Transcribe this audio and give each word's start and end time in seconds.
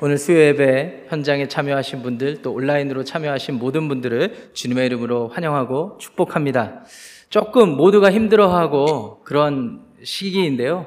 오늘 0.00 0.18
수요 0.18 0.38
예배 0.38 1.04
현장에 1.08 1.48
참여하신 1.48 2.02
분들 2.02 2.42
또 2.42 2.52
온라인으로 2.52 3.04
참여하신 3.04 3.54
모든 3.54 3.88
분들을 3.88 4.50
주님의 4.52 4.86
이름으로 4.86 5.28
환영하고 5.28 5.98
축복합니다. 5.98 6.84
조금 7.30 7.76
모두가 7.76 8.10
힘들어하고 8.12 9.22
그런 9.24 9.80
시기인데요. 10.02 10.86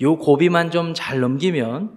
요 0.00 0.16
고비만 0.16 0.70
좀 0.70 0.94
잘 0.94 1.20
넘기면 1.20 1.90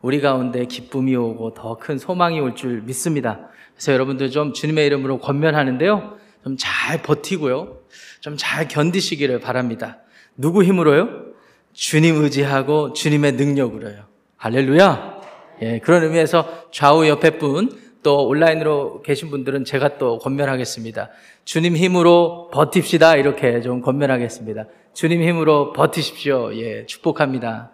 우리 0.00 0.20
가운데 0.20 0.66
기쁨이 0.66 1.14
오고 1.16 1.54
더 1.54 1.76
큰 1.76 1.98
소망이 1.98 2.40
올 2.40 2.54
줄 2.54 2.82
믿습니다. 2.82 3.48
그래서 3.74 3.92
여러분들 3.92 4.30
좀 4.30 4.52
주님의 4.52 4.86
이름으로 4.86 5.18
권면하는데요. 5.18 6.18
좀 6.44 6.56
잘 6.58 7.02
버티고요. 7.02 7.78
좀 8.20 8.36
잘 8.36 8.68
견디시기를 8.68 9.40
바랍니다. 9.40 9.98
누구 10.36 10.62
힘으로요? 10.64 11.32
주님 11.72 12.22
의지하고 12.22 12.92
주님의 12.92 13.32
능력으로요. 13.32 14.04
할렐루야! 14.36 15.21
예, 15.62 15.78
그런 15.78 16.02
의미에서 16.02 16.70
좌우 16.72 17.06
옆에 17.06 17.38
분, 17.38 17.80
또 18.02 18.26
온라인으로 18.26 19.02
계신 19.02 19.30
분들은 19.30 19.64
제가 19.64 19.96
또 19.96 20.18
권면하겠습니다. 20.18 21.10
주님 21.44 21.76
힘으로 21.76 22.50
버팁시다. 22.52 23.14
이렇게 23.14 23.60
좀 23.60 23.80
권면하겠습니다. 23.80 24.64
주님 24.92 25.22
힘으로 25.22 25.72
버티십시오. 25.72 26.52
예, 26.56 26.84
축복합니다. 26.86 27.70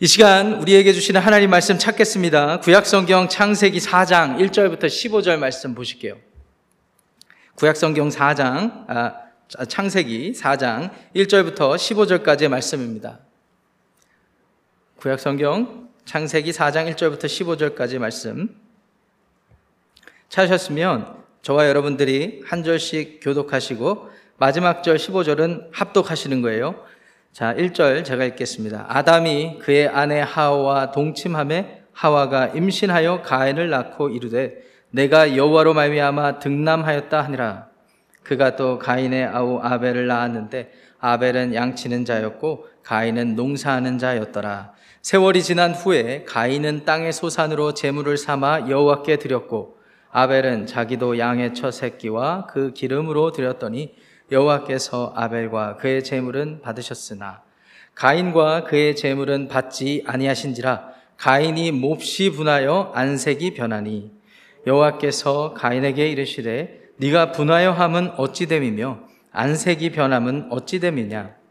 이 0.00 0.06
시간 0.06 0.54
우리에게 0.54 0.94
주시는 0.94 1.20
하나님 1.20 1.50
말씀 1.50 1.76
찾겠습니다. 1.76 2.60
구약성경 2.60 3.28
창세기 3.28 3.78
4장 3.78 4.38
1절부터 4.38 4.86
15절 4.86 5.38
말씀 5.38 5.74
보실게요. 5.74 6.16
구약성경 7.56 8.08
4장, 8.08 8.88
아, 8.88 9.14
창세기 9.68 10.32
4장 10.32 10.90
1절부터 11.14 11.76
15절까지의 11.76 12.48
말씀입니다. 12.48 13.20
구약성경 14.96 15.91
창세기 16.04 16.50
4장 16.50 16.92
1절부터 16.92 17.24
15절까지 17.26 17.98
말씀 17.98 18.54
찾으셨으면 20.28 21.22
저와 21.42 21.68
여러분들이 21.68 22.42
한 22.44 22.64
절씩 22.64 23.20
교독하시고 23.22 24.10
마지막 24.36 24.82
절 24.82 24.96
15절은 24.96 25.68
합독하시는 25.72 26.42
거예요. 26.42 26.74
자, 27.32 27.54
1절 27.54 28.04
제가 28.04 28.24
읽겠습니다. 28.24 28.86
아담이 28.88 29.60
그의 29.60 29.88
아내 29.88 30.20
하와와 30.20 30.90
동침함에 30.90 31.84
하와가 31.92 32.48
임신하여 32.48 33.22
가인을 33.22 33.70
낳고 33.70 34.08
이르되 34.08 34.60
내가 34.90 35.36
여호와로 35.36 35.72
말미암아 35.74 36.40
등남하였다 36.40 37.22
하니라. 37.22 37.68
그가 38.24 38.56
또 38.56 38.78
가인의 38.78 39.26
아우 39.26 39.60
아벨을 39.62 40.08
낳았는데 40.08 40.72
아벨은 40.98 41.54
양치는 41.54 42.04
자였고 42.04 42.71
가인은 42.82 43.36
농사하는 43.36 43.98
자였더라. 43.98 44.72
세월이 45.02 45.42
지난 45.42 45.72
후에 45.72 46.24
가인은 46.24 46.84
땅의 46.84 47.12
소산으로 47.12 47.74
재물을 47.74 48.16
삼아 48.16 48.68
여호와께 48.68 49.16
드렸고 49.16 49.78
아벨은 50.12 50.66
자기도 50.66 51.18
양의 51.18 51.54
첫 51.54 51.72
새끼와 51.72 52.46
그 52.46 52.72
기름으로 52.72 53.32
드렸더니 53.32 53.94
여호와께서 54.30 55.12
아벨과 55.16 55.76
그의 55.78 56.04
재물은 56.04 56.60
받으셨으나 56.62 57.42
가인과 57.94 58.64
그의 58.64 58.94
재물은 58.94 59.48
받지 59.48 60.04
아니하신지라 60.06 60.90
가인이 61.16 61.72
몹시 61.72 62.30
분하여 62.30 62.92
안색이 62.94 63.54
변하니 63.54 64.12
여호와께서 64.66 65.54
가인에게 65.54 66.08
이르시되 66.10 66.80
네가 66.98 67.32
분하여 67.32 67.72
함은 67.72 68.12
어찌 68.16 68.46
됨이며 68.46 69.00
안색이 69.32 69.90
변함은 69.90 70.48
어찌 70.50 70.78
됨이냐 70.78 71.41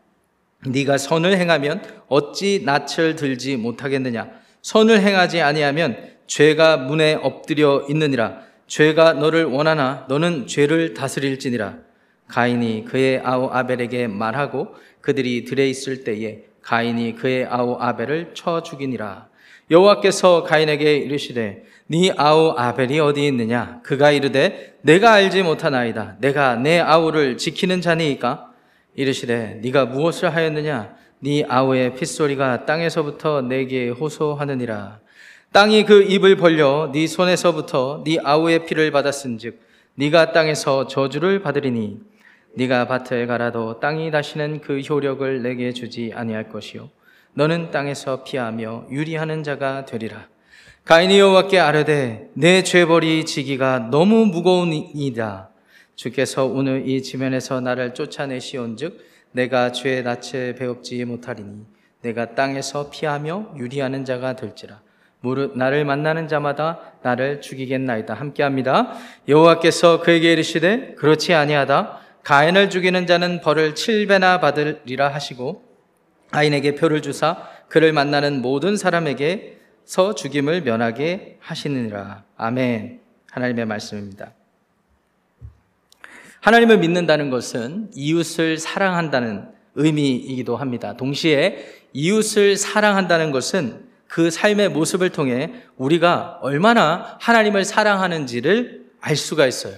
네가 0.68 0.98
선을 0.98 1.38
행하면 1.38 1.82
어찌 2.08 2.64
낯을 2.66 3.16
들지 3.16 3.58
못하겠느냐? 3.58 4.30
선을 4.62 5.02
행하지 5.02 5.42
아니하면 5.42 5.98
죄가 6.28 6.78
문에 6.78 7.16
엎드려 7.16 7.86
있느니라. 7.90 8.42
죄가 8.68 9.14
너를 9.14 9.46
원하나 9.46 10.06
너는 10.08 10.48
죄를 10.48 10.94
다스릴지니라. 10.94 11.78
가인이 12.28 12.86
그의 12.86 13.22
아우 13.24 13.50
아벨에게 13.52 14.08
말하고 14.08 14.76
그들이 15.02 15.44
들에 15.46 15.68
있을 15.68 16.04
때에 16.04 16.44
가인이 16.62 17.16
그의 17.16 17.46
아우 17.50 17.78
아벨을 17.80 18.32
쳐 18.34 18.62
죽이니라. 18.62 19.28
여호와께서 19.72 20.44
가인에게 20.44 20.98
이르시되 20.98 21.64
네 21.88 22.12
아우 22.16 22.54
아벨이 22.56 23.00
어디 23.00 23.26
있느냐? 23.28 23.82
그가 23.84 24.12
이르되 24.12 24.78
내가 24.82 25.14
알지 25.14 25.44
못하나이다. 25.44 26.18
내가 26.20 26.56
내 26.56 26.80
아우를 26.80 27.38
지키는 27.38 27.82
자니이까 27.82 28.51
이르시되 28.96 29.60
네가 29.62 29.86
무엇을 29.86 30.34
하였느냐? 30.34 30.96
네 31.20 31.44
아우의 31.48 31.96
핏소리가 31.96 32.66
땅에서부터 32.66 33.42
내게 33.42 33.90
호소하느니라. 33.90 35.00
땅이 35.52 35.86
그 35.86 36.04
입을 36.04 36.38
벌려 36.38 36.90
네 36.94 37.08
손에서부터 37.08 38.04
네 38.06 38.18
아우의 38.24 38.66
피를 38.66 38.90
받았은즉 38.92 39.60
네가 39.96 40.32
땅에서 40.32 40.88
저주를 40.88 41.42
받으리니 41.42 42.00
네가 42.56 42.88
밭을 42.88 43.28
갈아도 43.28 43.80
땅이 43.80 44.12
다시는 44.12 44.62
그 44.62 44.80
효력을 44.80 45.42
내게 45.42 45.72
주지 45.74 46.12
아니할 46.14 46.50
것이요. 46.50 46.90
너는 47.34 47.72
땅에서 47.72 48.24
피하며 48.24 48.88
유리하는 48.90 49.44
자가 49.44 49.86
되리라. 49.86 50.28
가인이 50.86 51.20
여호와께 51.20 51.60
아뢰되 51.60 52.30
내 52.34 52.64
죄벌이 52.64 53.26
지기가 53.26 53.90
너무 53.92 54.26
무거우니이다 54.26 55.51
주께서 55.96 56.46
오늘 56.46 56.88
이 56.88 57.02
지면에서 57.02 57.62
나를 57.62 57.94
쫓아내시온즉 57.94 59.00
내가 59.32 59.72
죄의 59.72 60.04
낯을 60.04 60.56
배웁지 60.56 61.04
못하리니 61.06 61.66
내가 62.02 62.34
땅에서 62.36 62.90
피하며 62.90 63.54
유리하는 63.58 64.06
자가 64.06 64.36
될지라. 64.36 64.82
무릇 65.22 65.56
나를 65.56 65.86
만나는 65.86 66.28
자마다 66.28 66.80
나를 67.04 67.42
죽이겠나이다. 67.42 68.14
함께합니다. 68.14 68.94
여호와께서 69.28 70.02
그에게 70.02 70.34
이르시되 70.34 70.96
그렇지 70.96 71.34
아니하다. 71.34 72.00
가인을 72.24 72.70
죽이는 72.70 73.08
자는 73.08 73.42
벌을 73.42 73.74
7배나 73.74 74.42
받으리라 74.42 75.10
하시고 75.10 75.64
가인에게 76.32 76.76
표를 76.76 77.02
주사 77.02 77.48
그를 77.68 77.94
만나는 77.94 78.42
모든 78.42 78.78
사람에게서 78.78 80.16
죽임을 80.16 80.62
면하게 80.62 81.38
하시느니라. 81.40 82.24
아멘. 82.38 83.00
하나님의 83.32 83.66
말씀입니다 83.66 84.34
하나님을 86.42 86.80
믿는다는 86.80 87.30
것은 87.30 87.92
이웃을 87.94 88.58
사랑한다는 88.58 89.48
의미이기도 89.76 90.58
합니다. 90.58 90.98
동시에 90.98 91.66
이웃을 91.94 92.58
사랑한다는 92.58 93.32
것은 93.32 93.86
그 94.08 94.32
삶의 94.32 94.70
모습을 94.70 95.12
통해 95.12 95.54
우리가 95.78 96.40
얼마나 96.42 97.18
하나님을 97.22 97.64
사랑하는지를 97.64 98.86
알 99.00 99.16
수가 99.16 99.46
있어요. 99.46 99.76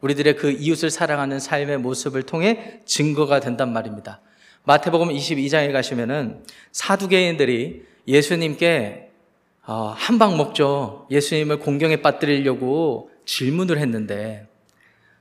우리들의 0.00 0.36
그 0.36 0.50
이웃을 0.50 0.90
사랑하는 0.90 1.38
삶의 1.38 1.78
모습을 1.78 2.22
통해 2.22 2.80
증거가 2.86 3.38
된단 3.38 3.72
말입니다. 3.72 4.20
마태복음 4.64 5.08
22장에 5.10 5.72
가시면은 5.72 6.42
사두개인들이 6.72 7.84
예수님께 8.06 9.10
어, 9.66 9.92
한방 9.94 10.38
먹죠. 10.38 11.06
예수님을 11.10 11.58
공경에 11.58 11.96
빠뜨리려고 12.00 13.10
질문을 13.26 13.76
했는데 13.78 14.47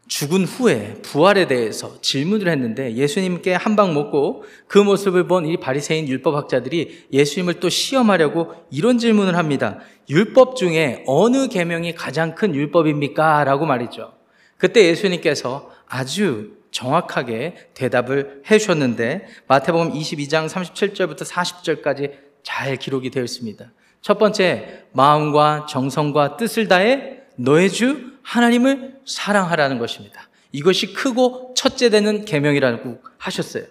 죽은 0.07 0.45
후에 0.45 0.95
부활에 1.01 1.47
대해서 1.47 1.99
질문을 2.01 2.47
했는데 2.47 2.93
예수님께 2.95 3.53
한 3.53 3.75
방 3.75 3.93
먹고 3.93 4.43
그 4.67 4.79
모습을 4.79 5.27
본 5.27 5.45
이 5.45 5.57
바리새인 5.57 6.07
율법학자들이 6.07 7.07
예수님을 7.13 7.55
또 7.59 7.69
시험하려고 7.69 8.53
이런 8.71 8.97
질문을 8.97 9.35
합니다. 9.35 9.79
율법 10.09 10.55
중에 10.55 11.03
어느 11.05 11.47
계명이 11.47 11.93
가장 11.93 12.33
큰 12.35 12.55
율법입니까? 12.55 13.43
라고 13.43 13.65
말이죠. 13.65 14.13
그때 14.57 14.87
예수님께서 14.87 15.69
아주 15.87 16.53
정확하게 16.71 17.69
대답을 17.75 18.41
해 18.49 18.57
주셨는데 18.57 19.27
마태복음 19.47 19.93
22장 19.93 20.47
37절부터 20.49 21.25
40절까지 21.25 22.11
잘 22.43 22.77
기록이 22.77 23.09
되어 23.11 23.23
있습니다. 23.23 23.71
첫 24.01 24.17
번째, 24.17 24.85
마음과 24.93 25.67
정성과 25.69 26.37
뜻을 26.37 26.67
다해 26.67 27.19
너의 27.35 27.69
주 27.69 28.16
하나님을 28.27 28.99
사랑하라는 29.05 29.79
것입니다. 29.79 30.27
이것이 30.51 30.93
크고 30.93 31.53
첫째 31.55 31.89
되는 31.89 32.25
계명이라고 32.25 32.99
하셨어요. 33.17 33.63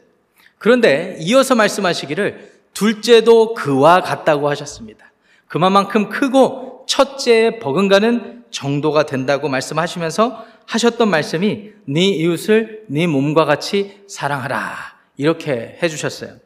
그런데 0.59 1.17
이어서 1.21 1.55
말씀하시기를 1.55 2.53
둘째도 2.73 3.53
그와 3.53 4.01
같다고 4.01 4.49
하셨습니다. 4.49 5.13
그만큼 5.47 6.09
크고 6.09 6.87
첫째에 6.89 7.59
버금가는 7.59 8.45
정도가 8.51 9.05
된다고 9.05 9.49
말씀하시면서 9.51 10.47
하셨던 10.65 11.09
말씀이 11.09 11.73
네 11.85 12.01
이웃을 12.09 12.85
네 12.89 13.07
몸과 13.07 13.45
같이 13.45 14.01
사랑하라 14.09 14.75
이렇게 15.19 15.79
해주셨어요. 15.83 16.37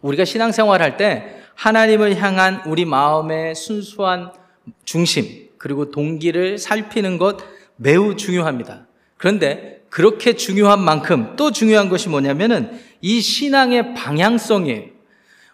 우리가 0.00 0.24
신앙생활 0.24 0.80
할 0.80 0.96
때 0.96 1.40
하나님을 1.56 2.16
향한 2.16 2.62
우리 2.66 2.84
마음의 2.84 3.54
순수한 3.54 4.32
중심, 4.84 5.48
그리고 5.64 5.90
동기를 5.90 6.58
살피는 6.58 7.16
것 7.16 7.38
매우 7.76 8.16
중요합니다. 8.16 8.86
그런데 9.16 9.80
그렇게 9.88 10.34
중요한 10.34 10.84
만큼 10.84 11.36
또 11.36 11.52
중요한 11.52 11.88
것이 11.88 12.10
뭐냐면은 12.10 12.78
이 13.00 13.22
신앙의 13.22 13.94
방향성이에요. 13.94 14.82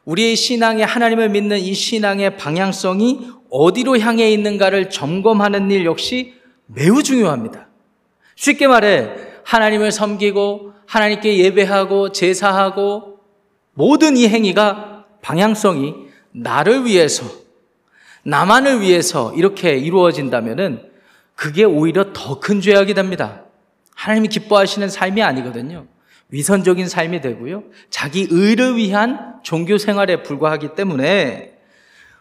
우리의 0.04 0.34
신앙의 0.34 0.84
하나님을 0.84 1.28
믿는 1.28 1.58
이 1.60 1.74
신앙의 1.74 2.36
방향성이 2.38 3.20
어디로 3.50 4.00
향해 4.00 4.32
있는가를 4.32 4.90
점검하는 4.90 5.70
일 5.70 5.84
역시 5.84 6.34
매우 6.66 7.04
중요합니다. 7.04 7.68
쉽게 8.34 8.66
말해 8.66 9.10
하나님을 9.44 9.92
섬기고 9.92 10.72
하나님께 10.86 11.38
예배하고 11.38 12.10
제사하고 12.10 13.20
모든 13.74 14.16
이 14.16 14.26
행위가 14.26 15.04
방향성이 15.22 15.94
나를 16.32 16.84
위해서 16.84 17.39
나만을 18.24 18.80
위해서 18.80 19.32
이렇게 19.34 19.76
이루어진다면은 19.76 20.82
그게 21.34 21.64
오히려 21.64 22.12
더 22.12 22.38
큰 22.40 22.60
죄악이 22.60 22.94
됩니다. 22.94 23.42
하나님이 23.96 24.28
기뻐하시는 24.28 24.88
삶이 24.88 25.22
아니거든요. 25.22 25.86
위선적인 26.30 26.88
삶이 26.88 27.20
되고요. 27.22 27.64
자기 27.90 28.28
의를 28.30 28.76
위한 28.76 29.34
종교 29.42 29.78
생활에 29.78 30.22
불과하기 30.22 30.74
때문에 30.76 31.54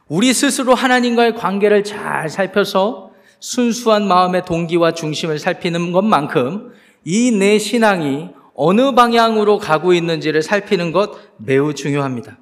우리 0.08 0.34
스스로 0.34 0.74
하나님과의 0.74 1.36
관계를 1.36 1.84
잘 1.84 2.28
살펴서 2.30 3.12
순수한 3.40 4.08
마음의 4.08 4.46
동기와 4.46 4.94
중심을 4.94 5.38
살피는 5.38 5.92
것만큼 5.92 6.74
이 7.06 7.32
내 7.32 7.60
신앙이 7.60 8.30
어느 8.56 8.94
방향으로 8.94 9.60
가고 9.60 9.94
있는지를 9.94 10.42
살피는 10.42 10.92
것 10.92 11.12
매우 11.38 11.74
중요합니다. 11.74 12.39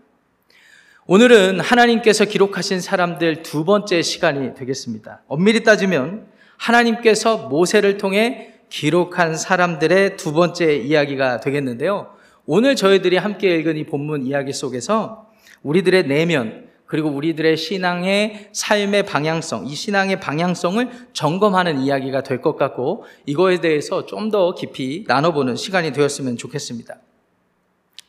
오늘은 1.09 1.61
하나님께서 1.61 2.25
기록하신 2.25 2.81
사람들 2.81 3.41
두 3.41 3.63
번째 3.63 4.01
시간이 4.01 4.55
되겠습니다. 4.55 5.21
엄밀히 5.29 5.63
따지면 5.63 6.27
하나님께서 6.57 7.47
모세를 7.47 7.97
통해 7.97 8.55
기록한 8.69 9.37
사람들의 9.37 10.17
두 10.17 10.33
번째 10.33 10.75
이야기가 10.75 11.39
되겠는데요. 11.39 12.13
오늘 12.45 12.75
저희들이 12.75 13.15
함께 13.15 13.55
읽은 13.55 13.77
이 13.77 13.85
본문 13.85 14.25
이야기 14.25 14.51
속에서 14.51 15.29
우리들의 15.63 16.07
내면, 16.07 16.67
그리고 16.85 17.07
우리들의 17.09 17.55
신앙의 17.55 18.49
삶의 18.51 19.03
방향성, 19.05 19.67
이 19.67 19.75
신앙의 19.75 20.19
방향성을 20.19 20.89
점검하는 21.13 21.79
이야기가 21.79 22.23
될 22.23 22.41
것 22.41 22.57
같고, 22.57 23.05
이거에 23.25 23.61
대해서 23.61 24.05
좀 24.05 24.29
더 24.29 24.53
깊이 24.55 25.05
나눠보는 25.07 25.55
시간이 25.55 25.93
되었으면 25.93 26.35
좋겠습니다. 26.35 26.97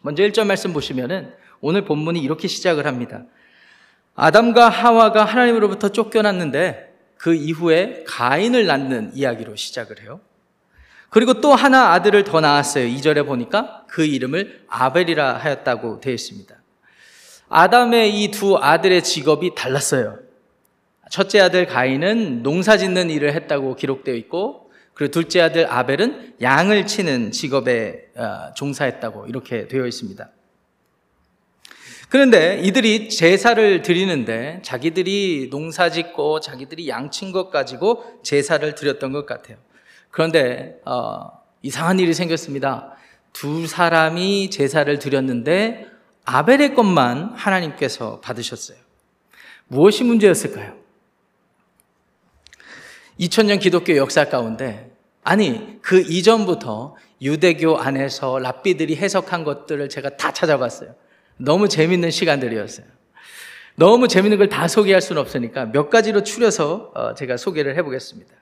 먼저 0.03 0.25
1절 0.25 0.47
말씀 0.47 0.73
보시면은 0.73 1.33
오늘 1.60 1.84
본문이 1.84 2.20
이렇게 2.20 2.49
시작을 2.49 2.87
합니다. 2.87 3.25
아담과 4.14 4.69
하와가 4.69 5.25
하나님으로부터 5.25 5.90
쫓겨났는데 5.90 6.94
그 7.16 7.34
이후에 7.34 8.05
가인을 8.06 8.66
낳는 8.66 9.12
이야기로 9.14 9.56
시작을 9.56 10.02
해요. 10.02 10.20
그리고 11.10 11.40
또 11.40 11.55
하나 11.55 11.93
아들을 11.93 12.25
더 12.25 12.40
낳았어요. 12.40 12.87
2절에 12.87 13.26
보니까 13.26 13.84
그 13.88 14.05
이름을 14.05 14.64
아벨이라 14.69 15.38
하였다고 15.38 16.00
되어 16.00 16.12
있습니다. 16.12 16.55
아담의 17.49 18.22
이 18.22 18.31
두 18.31 18.58
아들의 18.58 19.02
직업이 19.02 19.55
달랐어요. 19.55 20.19
첫째 21.10 21.40
아들 21.40 21.66
가인은 21.66 22.43
농사 22.43 22.76
짓는 22.76 23.08
일을 23.08 23.32
했다고 23.32 23.76
기록되어 23.76 24.14
있고, 24.16 24.70
그리고 24.93 25.10
둘째 25.12 25.40
아들 25.40 25.66
아벨은 25.70 26.34
양을 26.43 26.87
치는 26.87 27.31
직업에 27.31 28.10
어, 28.16 28.52
종사했다고 28.55 29.26
이렇게 29.28 29.66
되어 29.69 29.87
있습니다. 29.87 30.28
그런데 32.08 32.58
이들이 32.62 33.10
제사를 33.10 33.82
드리는데 33.82 34.60
자기들이 34.62 35.49
농사 35.50 35.90
짓고 35.90 36.40
자기들이 36.40 36.88
양친 36.88 37.32
것 37.32 37.50
가지고 37.50 38.02
제사를 38.22 38.75
드렸던 38.75 39.12
것 39.12 39.26
같아요. 39.26 39.58
그런데 40.10 40.81
어, 40.87 41.31
이상한 41.60 41.99
일이 41.99 42.14
생겼습니다. 42.14 42.96
두 43.34 43.66
사람이 43.66 44.49
제사를 44.50 44.99
드렸는데 44.99 45.87
아벨의 46.25 46.75
것만 46.75 47.34
하나님께서 47.34 48.20
받으셨어요. 48.20 48.78
무엇이 49.66 50.02
문제였을까요? 50.05 50.76
2000년 53.20 53.60
기독교 53.60 53.96
역사 53.96 54.25
가운데 54.25 54.90
아니 55.25 55.78
그 55.82 56.00
이전부터 56.00 56.96
유대교 57.20 57.78
안에서 57.78 58.38
랍비들이 58.38 58.96
해석한 58.96 59.44
것들을 59.44 59.88
제가 59.90 60.16
다 60.16 60.32
찾아봤어요. 60.32 60.94
너무 61.38 61.69
재밌는 61.69 62.11
시간들이었어요. 62.11 62.87
너무 63.76 64.08
재밌는 64.08 64.38
걸 64.38 64.49
다 64.49 64.67
소개할 64.69 65.00
수는 65.00 65.23
없으니까 65.23 65.67
몇 65.67 65.88
가지로 65.88 66.23
추려서 66.25 66.90
어, 66.94 67.14
제가 67.14 67.37
소개를 67.37 67.76
해보겠습니다. 67.76 68.35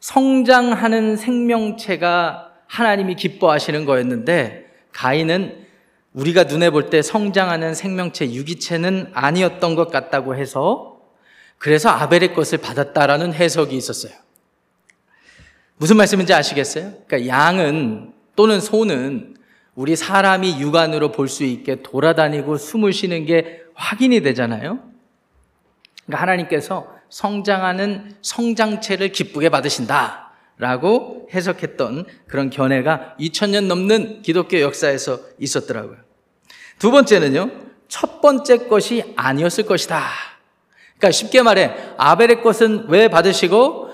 성장하는 0.00 1.16
생명체가 1.16 2.52
하나님이 2.66 3.14
기뻐하시는 3.14 3.84
거였는데 3.84 4.66
가인은 4.92 5.64
우리가 6.12 6.44
눈에 6.44 6.70
볼 6.70 6.90
때 6.90 7.02
성장하는 7.02 7.74
생명체 7.74 8.32
유기체는 8.32 9.10
아니었던 9.14 9.74
것 9.74 9.90
같다고 9.90 10.34
해서 10.34 11.00
그래서 11.58 11.88
아벨의 11.90 12.34
것을 12.34 12.58
받았다라는 12.58 13.32
해석이 13.32 13.74
있었어요. 13.76 14.12
무슨 15.78 15.96
말씀인지 15.96 16.32
아시겠어요? 16.34 16.92
그러니까 17.06 17.26
양은 17.28 18.12
또는 18.34 18.60
소는 18.60 19.35
우리 19.76 19.94
사람이 19.94 20.60
육안으로 20.60 21.12
볼 21.12 21.28
수 21.28 21.44
있게 21.44 21.82
돌아다니고 21.82 22.56
숨을 22.56 22.92
쉬는 22.92 23.26
게 23.26 23.62
확인이 23.74 24.22
되잖아요. 24.22 24.80
그러니까 26.06 26.22
하나님께서 26.22 26.88
성장하는 27.10 28.16
성장체를 28.22 29.12
기쁘게 29.12 29.50
받으신다. 29.50 30.26
라고 30.58 31.28
해석했던 31.34 32.06
그런 32.26 32.48
견해가 32.48 33.14
2000년 33.20 33.66
넘는 33.66 34.22
기독교 34.22 34.58
역사에서 34.58 35.20
있었더라고요. 35.38 35.98
두 36.78 36.90
번째는요, 36.90 37.50
첫 37.88 38.22
번째 38.22 38.66
것이 38.66 39.12
아니었을 39.16 39.66
것이다. 39.66 40.02
그러니까 40.96 41.10
쉽게 41.10 41.42
말해, 41.42 41.74
아벨의 41.98 42.42
것은 42.42 42.86
왜 42.88 43.08
받으시고, 43.08 43.85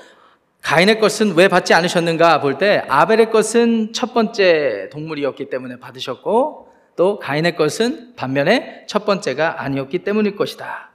가인의 0.62 1.00
것은 1.00 1.34
왜 1.34 1.48
받지 1.48 1.74
않으셨는가 1.74 2.40
볼 2.40 2.56
때, 2.58 2.84
아벨의 2.88 3.30
것은 3.30 3.92
첫 3.92 4.14
번째 4.14 4.88
동물이었기 4.90 5.50
때문에 5.50 5.78
받으셨고, 5.78 6.68
또 6.96 7.18
가인의 7.18 7.56
것은 7.56 8.14
반면에 8.16 8.84
첫 8.86 9.04
번째가 9.04 9.62
아니었기 9.62 10.00
때문일 10.00 10.36
것이다. 10.36 10.90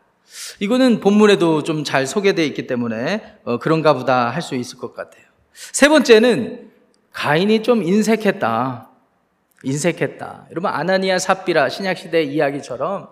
이거는 0.59 0.99
본문에도 0.99 1.63
좀 1.63 1.83
잘 1.83 2.05
소개되어 2.05 2.45
있기 2.45 2.67
때문에 2.67 3.37
어, 3.45 3.57
그런가 3.59 3.93
보다 3.93 4.29
할 4.29 4.41
수 4.41 4.55
있을 4.55 4.77
것 4.77 4.93
같아요. 4.93 5.23
세 5.53 5.87
번째는 5.87 6.69
가인이 7.13 7.63
좀 7.63 7.81
인색했다. 7.81 8.89
인색했다. 9.63 10.47
여러분 10.51 10.69
아나니아 10.69 11.17
삽비라 11.17 11.69
신약시대 11.69 12.23
이야기처럼 12.23 13.09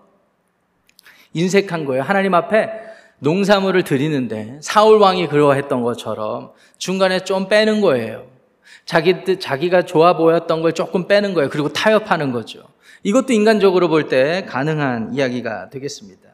인색한 1.33 1.85
거예요. 1.85 2.03
하나님 2.03 2.33
앞에 2.33 2.69
농사물을 3.19 3.83
드리는데 3.83 4.59
사울 4.61 4.99
왕이 4.99 5.27
그러했던 5.27 5.81
것처럼 5.81 6.51
중간에 6.77 7.23
좀 7.23 7.47
빼는 7.47 7.81
거예요. 7.81 8.27
자기 8.85 9.39
자기가 9.39 9.83
좋아 9.83 10.15
보였던 10.17 10.61
걸 10.61 10.73
조금 10.73 11.07
빼는 11.07 11.33
거예요. 11.33 11.49
그리고 11.49 11.69
타협하는 11.69 12.31
거죠. 12.31 12.63
이것도 13.03 13.33
인간적으로 13.33 13.87
볼 13.87 14.09
때 14.09 14.45
가능한 14.47 15.13
이야기가 15.15 15.69
되겠습니다. 15.69 16.29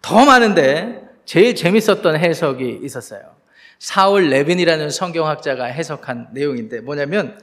더 0.00 0.24
많은데 0.24 1.02
제일 1.24 1.54
재밌었던 1.54 2.16
해석이 2.16 2.80
있었어요. 2.82 3.20
사울 3.78 4.30
레빈이라는 4.30 4.90
성경학자가 4.90 5.64
해석한 5.66 6.28
내용인데 6.32 6.80
뭐냐면 6.80 7.38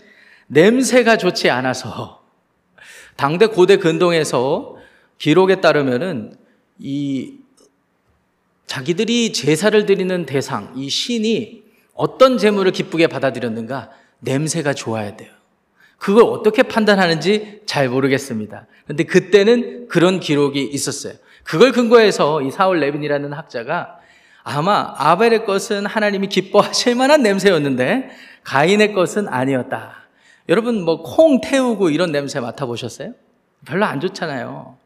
냄새가 0.47 1.17
좋지 1.17 1.49
않아서 1.49 2.23
당대 3.15 3.47
고대 3.47 3.77
근동에서 3.77 4.75
기록에 5.17 5.61
따르면은 5.61 6.35
이 6.79 7.39
자기들이 8.67 9.33
제사를 9.33 9.85
드리는 9.85 10.25
대상, 10.25 10.73
이 10.75 10.89
신이 10.89 11.63
어떤 11.93 12.37
제물을 12.37 12.71
기쁘게 12.71 13.07
받아들였는가 13.07 13.91
냄새가 14.19 14.73
좋아야 14.73 15.15
돼요. 15.15 15.29
그걸 15.97 16.23
어떻게 16.23 16.63
판단하는지 16.63 17.61
잘 17.65 17.89
모르겠습니다. 17.89 18.67
근데 18.85 19.03
그때는 19.03 19.87
그런 19.87 20.19
기록이 20.19 20.63
있었어요. 20.63 21.13
그걸 21.43 21.71
근거해서 21.71 22.41
이 22.41 22.51
사울 22.51 22.79
레빈이라는 22.79 23.31
학자가 23.33 23.99
아마 24.43 24.93
아벨의 24.97 25.45
것은 25.45 25.85
하나님이 25.85 26.27
기뻐하실 26.27 26.95
만한 26.95 27.23
냄새였는데 27.23 28.09
가인의 28.43 28.93
것은 28.93 29.27
아니었다. 29.27 30.03
여러분 30.49 30.83
뭐 30.83 31.01
콩 31.01 31.41
태우고 31.41 31.89
이런 31.89 32.11
냄새 32.11 32.39
맡아보셨어요? 32.39 33.13
별로 33.65 33.85
안 33.85 33.99
좋잖아요. 33.99 34.77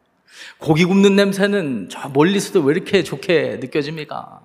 고기 0.58 0.84
굽는 0.84 1.16
냄새는 1.16 1.88
저 1.90 2.08
멀리서도 2.08 2.60
왜 2.60 2.74
이렇게 2.74 3.02
좋게 3.02 3.58
느껴집니까? 3.60 4.42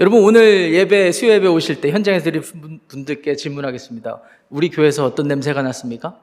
여러분 0.00 0.24
오늘 0.24 0.74
예배 0.74 1.12
수요 1.12 1.32
예배 1.32 1.46
오실 1.46 1.80
때 1.80 1.90
현장에서 1.90 2.24
드릴 2.24 2.42
분들께 2.88 3.36
질문하겠습니다. 3.36 4.20
우리 4.50 4.68
교회에서 4.70 5.04
어떤 5.04 5.28
냄새가 5.28 5.62
났습니까? 5.62 6.20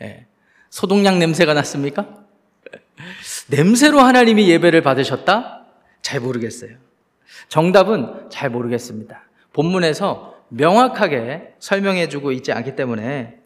예. 0.00 0.26
소독약 0.70 1.18
냄새가 1.18 1.54
났습니까? 1.54 2.06
냄새로 3.50 3.98
하나님이 4.00 4.48
예배를 4.48 4.82
받으셨다? 4.82 5.66
잘 6.02 6.20
모르겠어요. 6.20 6.76
정답은 7.48 8.28
잘 8.30 8.50
모르겠습니다. 8.50 9.22
본문에서 9.52 10.36
명확하게 10.48 11.54
설명해 11.58 12.08
주고 12.08 12.30
있지 12.32 12.52
않기 12.52 12.76
때문에 12.76 13.40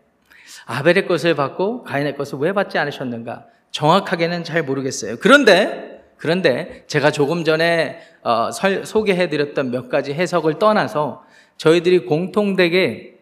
아벨의 0.67 1.07
것을 1.07 1.35
받고 1.35 1.85
가인의 1.85 2.17
것을 2.17 2.39
왜 2.39 2.53
받지 2.53 2.79
않으셨는가? 2.79 3.47
정확하게는 3.75 4.45
잘 4.45 4.63
모르겠어요. 4.63 5.17
그런데 5.19 6.01
그런데 6.17 6.85
제가 6.87 7.11
조금 7.11 7.45
전에 7.45 7.99
어, 8.23 8.51
소개해드렸던 8.53 9.71
몇 9.71 9.89
가지 9.89 10.15
해석을 10.15 10.59
떠나서 10.59 11.25
저희들이 11.59 12.07
공통되게 12.07 13.19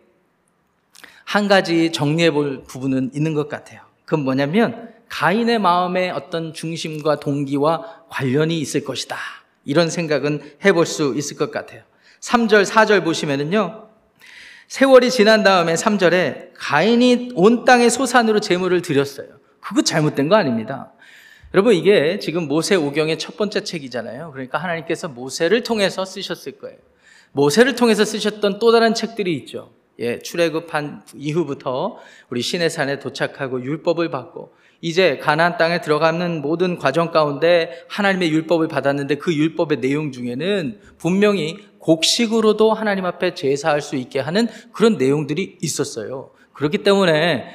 한 1.24 1.48
가지 1.48 1.90
정리해 1.90 2.30
볼 2.30 2.62
부분은 2.64 3.12
있는 3.14 3.32
것 3.34 3.48
같아요. 3.48 3.80
그건 4.04 4.24
뭐냐면 4.24 4.92
가인의 5.08 5.58
마음의 5.58 6.10
어떤 6.10 6.52
중심과 6.52 7.18
동기와 7.18 8.04
관련이 8.10 8.58
있을 8.60 8.84
것이다. 8.84 9.16
이런 9.64 9.88
생각은 9.88 10.42
해볼 10.64 10.84
수 10.84 11.14
있을 11.16 11.38
것 11.38 11.50
같아요. 11.50 11.82
3절, 12.20 12.66
4절 12.66 13.04
보시면은요. 13.04 13.88
세월이 14.68 15.10
지난 15.10 15.42
다음에 15.42 15.74
3절에 15.74 16.50
가인이 16.54 17.30
온 17.34 17.64
땅의 17.64 17.90
소산으로 17.90 18.40
제물을 18.40 18.82
드렸어요. 18.82 19.41
그거 19.62 19.80
잘못된 19.82 20.28
거 20.28 20.36
아닙니다. 20.36 20.92
여러분 21.54 21.74
이게 21.74 22.18
지금 22.18 22.48
모세 22.48 22.74
오경의 22.74 23.18
첫 23.18 23.36
번째 23.36 23.62
책이잖아요. 23.62 24.32
그러니까 24.32 24.58
하나님께서 24.58 25.08
모세를 25.08 25.62
통해서 25.62 26.04
쓰셨을 26.04 26.58
거예요. 26.58 26.76
모세를 27.32 27.74
통해서 27.76 28.04
쓰셨던 28.04 28.58
또 28.58 28.72
다른 28.72 28.92
책들이 28.92 29.34
있죠. 29.36 29.70
예, 29.98 30.18
출애굽한 30.18 31.02
이후부터 31.14 31.98
우리 32.30 32.42
시내산에 32.42 32.98
도착하고 32.98 33.62
율법을 33.62 34.10
받고 34.10 34.54
이제 34.80 35.18
가나안 35.18 35.58
땅에 35.58 35.80
들어가는 35.80 36.42
모든 36.42 36.76
과정 36.76 37.12
가운데 37.12 37.84
하나님의 37.88 38.32
율법을 38.32 38.68
받았는데 38.68 39.16
그 39.16 39.32
율법의 39.34 39.80
내용 39.80 40.10
중에는 40.10 40.80
분명히 40.98 41.58
곡식으로도 41.78 42.72
하나님 42.72 43.04
앞에 43.04 43.34
제사할 43.34 43.80
수 43.80 43.96
있게 43.96 44.18
하는 44.18 44.48
그런 44.72 44.96
내용들이 44.96 45.58
있었어요. 45.60 46.30
그렇기 46.52 46.78
때문에 46.78 47.46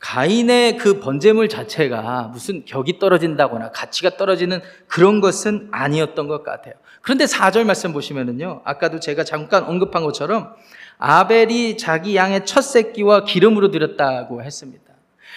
가인의 0.00 0.78
그 0.78 0.98
번제물 0.98 1.48
자체가 1.48 2.30
무슨 2.32 2.64
격이 2.64 2.98
떨어진다거나 2.98 3.70
가치가 3.70 4.16
떨어지는 4.16 4.60
그런 4.86 5.20
것은 5.20 5.68
아니었던 5.70 6.26
것 6.26 6.42
같아요. 6.42 6.74
그런데 7.02 7.26
4절 7.26 7.64
말씀 7.64 7.92
보시면은요. 7.92 8.62
아까도 8.64 8.98
제가 8.98 9.24
잠깐 9.24 9.64
언급한 9.64 10.02
것처럼 10.04 10.54
아벨이 10.98 11.76
자기 11.76 12.16
양의 12.16 12.46
첫 12.46 12.62
새끼와 12.62 13.24
기름으로 13.24 13.70
드렸다고 13.70 14.42
했습니다. 14.42 14.82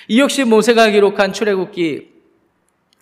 이 0.07 0.19
역시 0.19 0.43
모세가 0.43 0.89
기록한 0.89 1.33
출애굽기 1.33 2.09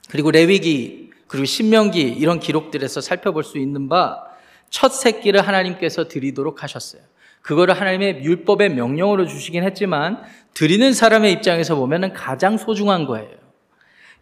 그리고 0.10 0.32
레위기 0.32 1.12
그리고 1.28 1.46
신명기 1.46 2.02
이런 2.02 2.40
기록들에서 2.40 3.02
살펴볼 3.02 3.44
수 3.44 3.58
있는 3.58 3.88
바 3.88 4.32
첫 4.72 4.94
새끼를 4.94 5.46
하나님께서 5.48 6.08
드리도록 6.08 6.64
하셨어요. 6.64 7.04
그거를 7.42 7.80
하나님의 7.80 8.24
율법의 8.24 8.70
명령으로 8.70 9.26
주시긴 9.28 9.64
했지만 9.64 10.22
드리는 10.54 10.94
사람의 10.94 11.32
입장에서 11.34 11.76
보면은 11.76 12.14
가장 12.14 12.58
소중한 12.58 13.06
거예요. 13.06 13.30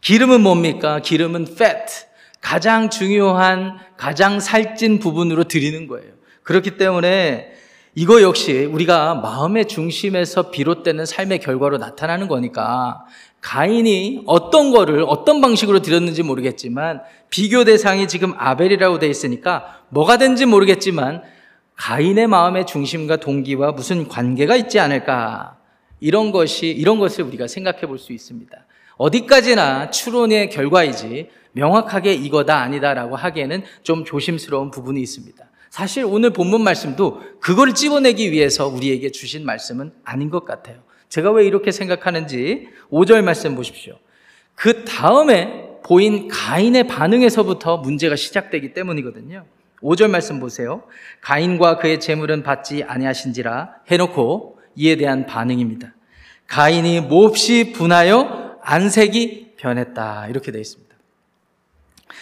기름은 0.02 0.42
뭡니까? 0.42 1.00
기름은 1.00 1.48
fat. 1.50 2.10
가장 2.42 2.90
중요한, 2.90 3.78
가장 3.98 4.40
살찐 4.40 5.00
부분으로 5.00 5.44
드리는 5.46 5.88
거예요. 5.88 6.14
그렇기 6.44 6.78
때문에 6.78 7.52
이거 7.96 8.22
역시 8.22 8.64
우리가 8.64 9.16
마음의 9.16 9.68
중심에서 9.68 10.52
비롯되는 10.52 11.06
삶의 11.06 11.40
결과로 11.40 11.78
나타나는 11.78 12.28
거니까 12.28 13.04
가인이 13.42 14.24
어떤 14.26 14.72
거를 14.72 15.04
어떤 15.08 15.42
방식으로 15.42 15.82
드렸는지 15.82 16.24
모르겠지만 16.24 17.02
비교 17.30 17.66
대상이 17.66 18.08
지금 18.08 18.34
아벨이라고 18.38 19.00
돼 19.00 19.08
있으니까 19.08 19.82
뭐가 19.90 20.18
된지 20.18 20.46
모르겠지만 20.46 21.24
가인의 21.80 22.28
마음의 22.28 22.68
중심과 22.68 23.18
동기와 23.18 23.72
무슨 23.72 24.10
관계가 24.10 24.58
있지 24.58 24.80
않을까 24.80 25.58
이런 26.02 26.32
것이 26.32 26.68
이런 26.68 27.00
것을 27.00 27.24
우리가 27.24 27.48
생각해 27.48 27.82
볼 27.82 27.98
수 27.98 28.12
있습니다. 28.12 28.66
어디까지나 28.98 29.90
추론의 29.90 30.50
결과이지 30.50 31.30
명확하게 31.54 32.14
이거다 32.14 32.58
아니다라고 32.58 33.16
하기에는 33.16 33.64
좀 33.82 34.04
조심스러운 34.04 34.72
부분이 34.72 35.02
있습니다. 35.02 35.50
사실 35.70 36.04
오늘 36.04 36.32
본문 36.32 36.62
말씀도 36.62 37.22
그걸 37.40 37.74
찝어내기 37.74 38.34
위해서 38.34 38.68
우리에게 38.68 39.12
주신 39.12 39.46
말씀은 39.46 39.94
아닌 40.04 40.30
것 40.30 40.44
같아요. 40.44 40.84
제가 41.08 41.32
왜 41.32 41.48
이렇게 41.48 41.72
생각하는지 41.72 42.68
5절 42.92 43.24
말씀 43.24 43.56
보십시오. 43.56 43.98
그 44.54 44.84
다음에 44.84 45.70
보인 45.84 46.28
가인의 46.28 46.88
반응에서부터 46.88 47.78
문제가 47.78 48.18
시작되기 48.18 48.74
때문이거든요. 48.74 49.46
5절 49.82 50.10
말씀 50.10 50.40
보세요. 50.40 50.84
가인과 51.22 51.78
그의 51.78 52.00
재물은 52.00 52.44
받지 52.44 52.84
아니하신지라 52.84 53.76
해놓고 53.90 54.60
이에 54.76 54.96
대한 54.96 55.26
반응입니다. 55.26 55.94
가인이 56.48 57.02
몹시 57.02 57.74
분하여 57.74 58.58
안색이 58.62 59.54
변했다. 59.58 60.28
이렇게 60.30 60.52
되어 60.52 60.62
있습니다. 60.62 60.96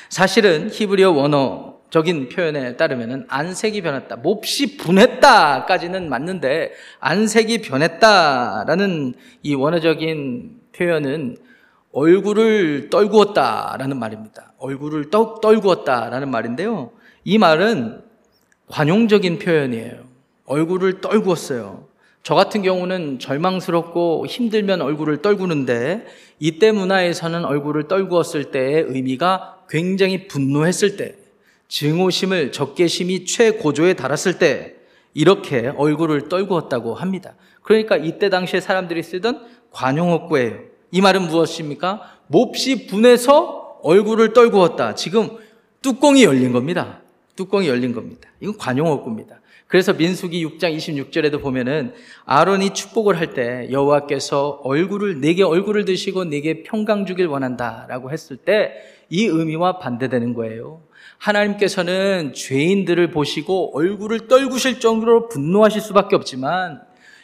사실은 0.10 0.70
히브리어 0.72 1.12
원어 1.12 1.78
적인 1.90 2.28
표현에 2.28 2.76
따르면 2.76 3.26
안색이 3.30 3.82
변했다. 3.82 4.18
몹시 4.18 4.78
분했다까지는 4.78 6.10
맞는데 6.10 6.74
안색이 7.00 7.62
변했다라는 7.62 9.14
이 9.44 9.56
원어적인 9.56 10.62
표현은 10.76 11.38
얼굴을 11.94 12.90
떨구었다라는 12.90 13.98
말입니다. 13.98 14.54
얼굴을 14.60 15.10
떨, 15.10 15.36
떨구었다라는 15.42 16.30
말인데요. 16.30 16.92
이 17.29 17.38
말은 17.38 18.03
관용적인 18.67 19.39
표현이에요. 19.39 19.96
얼굴을 20.46 21.01
떨구었어요. 21.01 21.84
저 22.24 22.36
같은 22.36 22.62
경우는 22.62 23.19
절망스럽고 23.19 24.25
힘들면 24.25 24.81
얼굴을 24.81 25.22
떨구는데 25.22 26.05
이때 26.39 26.72
문화에서는 26.72 27.43
얼굴을 27.43 27.89
떨구었을 27.89 28.51
때의 28.51 28.86
의미가 28.88 29.65
굉장히 29.67 30.29
분노했을 30.29 30.96
때 30.96 31.15
증오심을 31.67 32.53
적개심이 32.53 33.25
최고조에 33.25 33.96
달았을 33.96 34.39
때 34.39 34.75
이렇게 35.13 35.74
얼굴을 35.75 36.29
떨구었다고 36.29 36.96
합니다. 36.96 37.36
그러니까 37.62 37.98
이때 37.98 38.29
당시에 38.29 38.62
사람들이 38.62 39.03
쓰던 39.03 39.46
관용어구예요. 39.72 40.60
이 40.91 41.01
말은 41.01 41.24
무엇입니까? 41.24 42.19
몹시 42.27 42.88
분해서 42.88 43.79
얼굴을 43.84 44.31
떨구었다. 44.31 44.96
지금 44.96 45.27
뚜껑이 45.81 46.24
열린 46.24 46.53
겁니다. 46.53 47.01
뚜껑이 47.38 47.70
열린 47.70 47.94
겁니다. 47.94 48.29
이건 48.41 48.58
관용어구입니다. 48.58 49.39
그래서 49.67 49.94
민수기 49.94 50.46
6장 50.46 50.75
26절에도 50.75 51.41
보면은 51.41 51.94
아론이 52.25 52.74
축복을 52.74 53.17
할 53.17 53.34
때 53.34 53.70
여호와께서 53.72 54.62
얼굴을 54.63 55.22
내게 55.22 55.44
얼굴을 55.44 55.86
드시고 55.86 56.25
내게 56.25 56.63
평강 56.63 57.06
주길 57.06 57.27
원한다라고 57.27 58.12
했을 58.12 58.36
때 58.36 58.98
이 59.10 59.25
의미와 59.25 59.79
반대되는 59.79 60.34
거예요. 60.34 60.82
하나님께서는 61.17 62.34
죄인들을 62.34 63.12
보시고 63.12 63.77
얼굴을 63.77 64.27
떨구실 64.27 64.79
정도로 64.79 65.29
분노하실 65.29 65.82
수밖에 65.82 66.15
없지만 66.15 66.82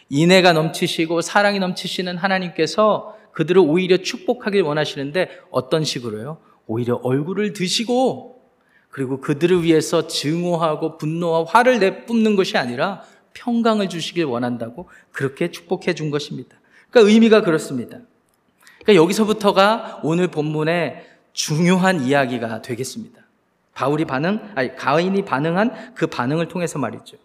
인애가 0.09 0.53
넘치시고 0.53 1.21
사랑이 1.21 1.59
넘치시는 1.59 2.17
하나님께서 2.17 3.17
그들을 3.33 3.61
오히려 3.65 3.97
축복하길 3.97 4.61
원하시는데 4.61 5.29
어떤 5.51 5.83
식으로요? 5.83 6.37
오히려 6.67 6.95
얼굴을 7.03 7.53
드시고 7.53 8.32
그리고 8.93 9.19
그들을 9.19 9.63
위해서 9.63 10.05
증오하고 10.05 10.99
분노와 10.99 11.45
화를 11.47 11.79
내뿜는 11.79 12.35
것이 12.35 12.59
아니라 12.59 13.01
평강을 13.33 13.89
주시길 13.89 14.25
원한다고 14.25 14.87
그렇게 15.11 15.49
축복해 15.49 15.95
준 15.95 16.11
것입니다. 16.11 16.55
그러니까 16.91 17.11
의미가 17.11 17.41
그렇습니다. 17.41 17.97
그러니까 18.83 19.03
여기서부터가 19.03 20.01
오늘 20.03 20.27
본문의 20.27 21.07
중요한 21.33 22.01
이야기가 22.01 22.61
되겠습니다. 22.61 23.19
바울이 23.73 24.05
반응, 24.05 24.39
아니, 24.53 24.75
가인이 24.75 25.25
반응한 25.25 25.95
그 25.95 26.05
반응을 26.05 26.47
통해서 26.47 26.77
말이죠. 26.77 27.17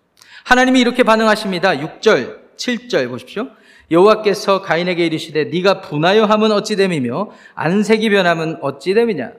하나님이 0.45 0.81
이렇게 0.81 1.03
반응하십니다. 1.03 1.73
6절, 1.73 2.57
7절 2.57 3.11
보십시오. 3.11 3.49
여호와께서 3.91 4.63
가인에게 4.63 5.05
이르시되 5.05 5.45
네가 5.45 5.83
분하여 5.83 6.25
함은 6.25 6.51
어찌 6.51 6.77
됨이며 6.77 7.31
안색이 7.55 8.09
변함은 8.09 8.63
어찌 8.63 8.95
됨이냐 8.95 9.33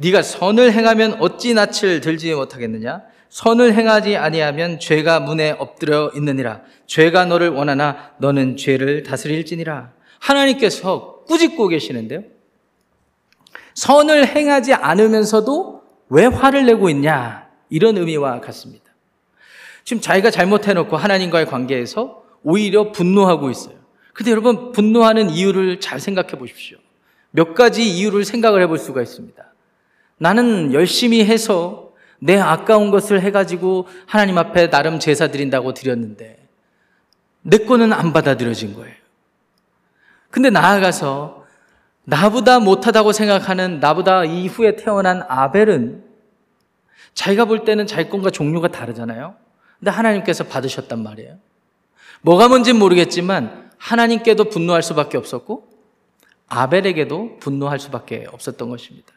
네가 0.00 0.22
선을 0.22 0.72
행하면 0.72 1.20
어찌 1.20 1.54
낯을 1.54 2.00
들지 2.00 2.34
못하겠느냐 2.34 3.02
선을 3.28 3.74
행하지 3.74 4.16
아니하면 4.16 4.80
죄가 4.80 5.20
문에 5.20 5.50
엎드려 5.52 6.10
있느니라 6.14 6.62
죄가 6.86 7.26
너를 7.26 7.50
원하나 7.50 8.12
너는 8.18 8.56
죄를 8.56 9.02
다스릴지니라 9.02 9.92
하나님께서 10.18 11.24
꾸짖고 11.26 11.68
계시는데요 11.68 12.22
선을 13.74 14.26
행하지 14.26 14.74
않으면서도 14.74 15.82
왜 16.08 16.26
화를 16.26 16.66
내고 16.66 16.90
있냐? 16.90 17.48
이런 17.70 17.96
의미와 17.96 18.40
같습니다. 18.40 18.84
지금 19.84 20.00
자기가 20.00 20.30
잘못해놓고 20.30 20.96
하나님과의 20.96 21.46
관계에서 21.46 22.24
오히려 22.42 22.90
분노하고 22.92 23.50
있어요. 23.50 23.76
근데 24.12 24.32
여러분, 24.32 24.72
분노하는 24.72 25.30
이유를 25.30 25.80
잘 25.80 26.00
생각해 26.00 26.32
보십시오. 26.32 26.78
몇 27.30 27.54
가지 27.54 27.88
이유를 27.88 28.24
생각을 28.24 28.60
해볼 28.62 28.78
수가 28.78 29.02
있습니다. 29.02 29.49
나는 30.22 30.74
열심히 30.74 31.24
해서 31.24 31.92
내 32.18 32.38
아까운 32.38 32.90
것을 32.90 33.22
해가지고 33.22 33.88
하나님 34.04 34.36
앞에 34.36 34.68
나름 34.68 34.98
제사 34.98 35.28
드린다고 35.28 35.72
드렸는데 35.72 36.46
내 37.40 37.56
거는 37.56 37.94
안 37.94 38.12
받아들여진 38.12 38.74
거예요. 38.74 38.94
근데 40.30 40.50
나아가서 40.50 41.46
나보다 42.04 42.58
못하다고 42.58 43.12
생각하는 43.12 43.80
나보다 43.80 44.26
이후에 44.26 44.76
태어난 44.76 45.24
아벨은 45.26 46.04
자기가 47.14 47.46
볼 47.46 47.64
때는 47.64 47.86
자기 47.86 48.10
건과 48.10 48.28
종류가 48.28 48.68
다르잖아요. 48.68 49.36
근데 49.78 49.90
하나님께서 49.90 50.44
받으셨단 50.44 51.02
말이에요. 51.02 51.38
뭐가 52.20 52.48
뭔지 52.48 52.74
모르겠지만 52.74 53.70
하나님께도 53.78 54.44
분노할 54.50 54.82
수밖에 54.82 55.16
없었고 55.16 55.66
아벨에게도 56.48 57.38
분노할 57.38 57.78
수밖에 57.78 58.26
없었던 58.30 58.68
것입니다. 58.68 59.14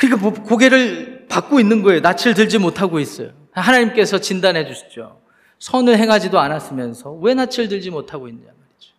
그러니까 0.00 0.16
뭐 0.22 0.32
고개를 0.32 1.26
받고 1.28 1.60
있는 1.60 1.82
거예요. 1.82 2.00
낯을 2.00 2.32
들지 2.34 2.56
못하고 2.56 3.00
있어요. 3.00 3.32
하나님께서 3.52 4.18
진단해 4.18 4.66
주시죠. 4.66 5.20
선을 5.58 5.98
행하지도 5.98 6.40
않았으면서 6.40 7.12
왜 7.12 7.34
낯을 7.34 7.68
들지 7.68 7.90
못하고 7.90 8.26
있느냐 8.28 8.46
말이죠. 8.46 8.94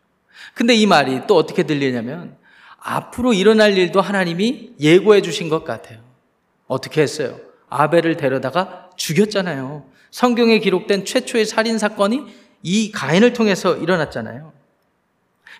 근데 0.54 0.76
이 0.76 0.86
말이 0.86 1.22
또 1.26 1.36
어떻게 1.36 1.64
들리냐면 1.64 2.38
앞으로 2.78 3.34
일어날 3.34 3.76
일도 3.76 4.00
하나님이 4.00 4.74
예고해 4.80 5.24
주신 5.24 5.50
것 5.50 5.64
같아요. 5.64 6.00
어떻게 6.68 7.02
했어요? 7.02 7.40
아벨을 7.70 8.16
데려다가 8.16 8.92
죽였잖아요. 8.96 9.84
성경에 10.12 10.60
기록된 10.60 11.06
최초의 11.06 11.46
살인 11.46 11.80
사건이 11.80 12.26
이 12.62 12.92
가인을 12.92 13.34
통해서 13.34 13.76
일어났잖아요. 13.76 14.54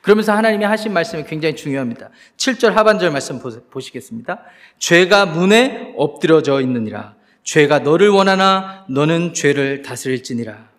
그러면서 0.02 0.34
하나님이 0.34 0.66
하신 0.66 0.94
말씀이 0.94 1.24
굉장히 1.26 1.56
중요합니다. 1.56 2.10
7절 2.38 2.72
하반절 2.72 3.12
말씀 3.12 3.40
보시겠습니다. 3.70 4.44
죄가 4.80 5.28
문에 5.28 5.94
엎드려져 5.96 6.62
있느니라. 6.62 7.16
죄가 7.44 7.80
너를 7.80 8.10
원하나 8.10 8.86
너는 8.90 9.34
죄를 9.34 9.84
다스릴지니라. 9.84 10.70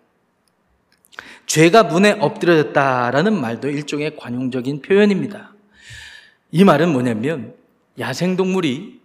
죄가 1.45 1.83
문에 1.83 2.11
엎드려졌다라는 2.19 3.39
말도 3.39 3.69
일종의 3.69 4.17
관용적인 4.17 4.81
표현입니다. 4.81 5.53
이 6.51 6.63
말은 6.63 6.91
뭐냐면 6.91 7.53
야생동물이 7.99 9.01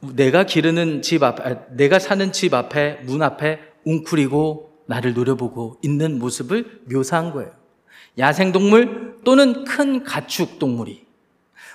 내가 0.00 0.44
기르는 0.44 1.02
집 1.02 1.22
앞, 1.22 1.40
아, 1.40 1.66
내가 1.70 1.98
사는 1.98 2.32
집 2.32 2.54
앞에 2.54 3.00
문 3.04 3.22
앞에 3.22 3.60
웅크리고 3.84 4.82
나를 4.86 5.14
노려보고 5.14 5.78
있는 5.82 6.18
모습을 6.18 6.82
묘사한 6.90 7.32
거예요. 7.32 7.52
야생동물 8.18 9.13
또는 9.24 9.64
큰 9.64 10.04
가축 10.04 10.58
동물이. 10.58 11.04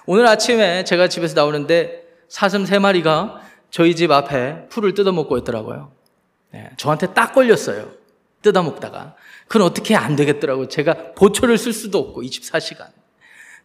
오늘 0.05 0.25
아침에 0.27 0.83
제가 0.83 1.07
집에서 1.07 1.35
나오는데 1.35 2.03
사슴 2.27 2.65
세 2.65 2.79
마리가 2.79 3.41
저희 3.69 3.95
집 3.95 4.11
앞에 4.11 4.67
풀을 4.69 4.93
뜯어먹고 4.93 5.37
있더라고요. 5.39 5.91
네, 6.51 6.69
저한테 6.77 7.13
딱 7.13 7.33
걸렸어요. 7.33 7.91
뜯어먹다가. 8.41 9.15
그건 9.47 9.63
어떻게 9.63 9.95
안 9.95 10.15
되겠더라고요. 10.15 10.67
제가 10.67 11.13
보초를 11.15 11.57
쓸 11.57 11.73
수도 11.73 11.99
없고 11.99 12.21
24시간. 12.23 12.87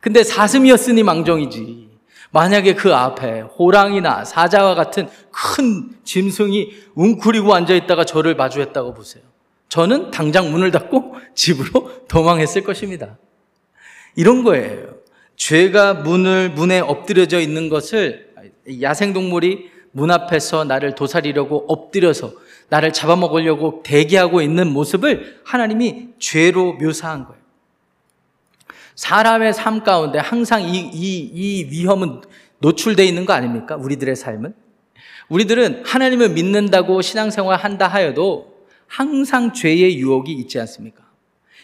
근데 0.01 0.23
사슴이었으니 0.23 1.03
망정이지. 1.03 1.95
만약에 2.31 2.75
그 2.75 2.93
앞에 2.93 3.43
호랑이나 3.43 4.25
사자와 4.25 4.75
같은 4.75 5.09
큰 5.31 5.91
짐승이 6.05 6.73
웅크리고 6.95 7.55
앉아있다가 7.55 8.05
저를 8.05 8.35
마주했다고 8.35 8.93
보세요. 8.93 9.23
저는 9.69 10.11
당장 10.11 10.51
문을 10.51 10.71
닫고 10.71 11.17
집으로 11.35 12.07
도망했을 12.09 12.65
것입니다. 12.65 13.17
이런 14.17 14.45
거예요. 14.45 14.95
죄가 15.37 15.95
문을, 15.95 16.51
문에 16.51 16.81
엎드려져 16.81 17.41
있는 17.41 17.69
것을 17.69 18.33
야생 18.81 19.13
동물이 19.13 19.71
문 19.93 20.11
앞에서 20.11 20.65
나를 20.65 20.95
도사리려고 20.95 21.65
엎드려서 21.69 22.33
나를 22.69 22.93
잡아먹으려고 22.93 23.83
대기하고 23.85 24.43
있는 24.43 24.73
모습을 24.73 25.41
하나님이 25.45 26.09
죄로 26.19 26.75
묘사한 26.75 27.25
거예요. 27.25 27.43
사람의 28.97 29.53
삶 29.53 29.83
가운데 29.83 30.19
항상 30.19 30.63
이, 30.63 30.79
이, 30.79 31.31
이 31.33 31.65
위험은 31.71 32.23
노출되어 32.59 33.05
있는 33.05 33.27
거 33.27 33.33
아닙니까? 33.33 33.77
우리들의 33.77 34.17
삶은. 34.17 34.55
우리들은 35.29 35.85
하나님을 35.85 36.31
믿는다고 36.31 37.03
신앙생활 37.03 37.59
한다 37.59 37.89
하여도 37.89 38.55
항상 38.87 39.53
죄의 39.53 39.99
유혹이 39.99 40.33
있지 40.33 40.59
않습니까? 40.61 41.03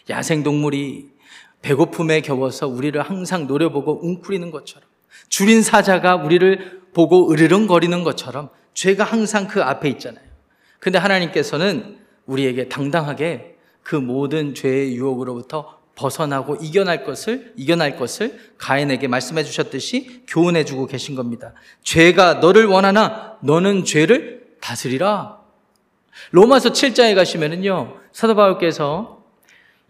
야생동물이 0.09 1.10
배고픔에 1.61 2.21
겨워서 2.21 2.67
우리를 2.67 2.99
항상 3.01 3.47
노려보고 3.47 4.05
웅크리는 4.05 4.49
것처럼 4.51 4.89
줄인 5.29 5.61
사자가 5.61 6.15
우리를 6.15 6.81
보고 6.93 7.31
으르렁거리는 7.31 8.03
것처럼 8.03 8.49
죄가 8.73 9.03
항상 9.03 9.47
그 9.47 9.61
앞에 9.61 9.89
있잖아요. 9.89 10.23
근데 10.79 10.97
하나님께서는 10.97 11.99
우리에게 12.25 12.69
당당하게 12.69 13.57
그 13.83 13.95
모든 13.95 14.53
죄의 14.53 14.95
유혹으로부터 14.95 15.79
벗어나고 15.95 16.55
이겨날 16.55 17.03
것을 17.03 17.53
이겨날 17.55 17.97
것을 17.97 18.39
가인에게 18.57 19.07
말씀해 19.07 19.43
주셨듯이 19.43 20.23
교훈해 20.27 20.65
주고 20.65 20.87
계신 20.87 21.15
겁니다. 21.15 21.53
죄가 21.83 22.35
너를 22.35 22.65
원하나 22.65 23.37
너는 23.41 23.83
죄를 23.85 24.55
다스리라. 24.61 25.39
로마서 26.31 26.69
7장에 26.69 27.15
가시면은요. 27.15 27.97
사도 28.11 28.35
바울께서 28.35 29.20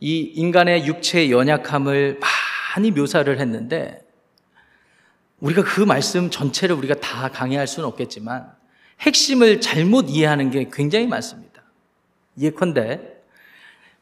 이 0.03 0.21
인간의 0.35 0.87
육체의 0.87 1.31
연약함을 1.31 2.19
많이 2.19 2.89
묘사를 2.89 3.39
했는데 3.39 4.01
우리가 5.39 5.63
그 5.63 5.81
말씀 5.81 6.31
전체를 6.31 6.75
우리가 6.75 6.95
다 6.95 7.29
강의할 7.29 7.67
수는 7.67 7.87
없겠지만 7.87 8.51
핵심을 8.99 9.61
잘못 9.61 10.09
이해하는 10.09 10.49
게 10.49 10.69
굉장히 10.73 11.05
많습니다. 11.05 11.61
예컨대 12.39 12.99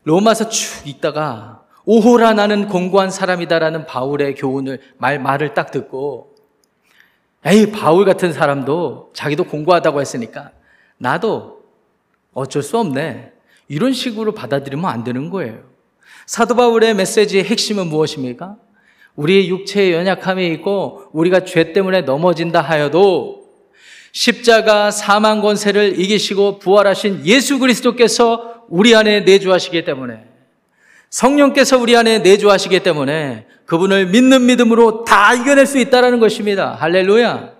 로마서 0.05 0.47
쭉 0.47 0.87
읽다가 0.87 1.65
오호라 1.83 2.33
나는 2.33 2.69
공고한 2.69 3.11
사람이다라는 3.11 3.85
바울의 3.85 4.35
교훈을 4.35 4.79
말 4.97 5.19
말을 5.19 5.53
딱 5.53 5.69
듣고 5.71 6.35
에이 7.45 7.71
바울 7.71 8.05
같은 8.05 8.31
사람도 8.31 9.11
자기도 9.13 9.43
공고하다고 9.43 9.99
했으니까 9.99 10.51
나도 10.97 11.61
어쩔 12.33 12.63
수 12.63 12.77
없네 12.77 13.33
이런 13.67 13.91
식으로 13.91 14.33
받아들이면 14.33 14.89
안 14.89 15.03
되는 15.03 15.29
거예요. 15.29 15.68
사도 16.29 16.53
바울의 16.53 16.93
메시지의 16.93 17.45
핵심은 17.45 17.87
무엇입니까? 17.87 18.55
우리의 19.15 19.49
육체의 19.49 19.93
연약함이 19.93 20.45
있고 20.53 21.05
우리가 21.11 21.43
죄 21.43 21.73
때문에 21.73 22.01
넘어진다 22.01 22.61
하여도 22.61 23.49
십자가 24.11 24.91
사망 24.91 25.41
권세를 25.41 25.99
이기시고 25.99 26.59
부활하신 26.59 27.25
예수 27.25 27.57
그리스도께서 27.57 28.63
우리 28.69 28.95
안에 28.95 29.21
내주하시기 29.21 29.83
때문에 29.83 30.25
성령께서 31.09 31.79
우리 31.79 31.97
안에 31.97 32.19
내주하시기 32.19 32.79
때문에 32.81 33.47
그분을 33.65 34.05
믿는 34.09 34.45
믿음으로 34.45 35.05
다 35.05 35.33
이겨낼 35.33 35.65
수 35.65 35.79
있다라는 35.79 36.19
것입니다. 36.19 36.75
할렐루야. 36.75 37.53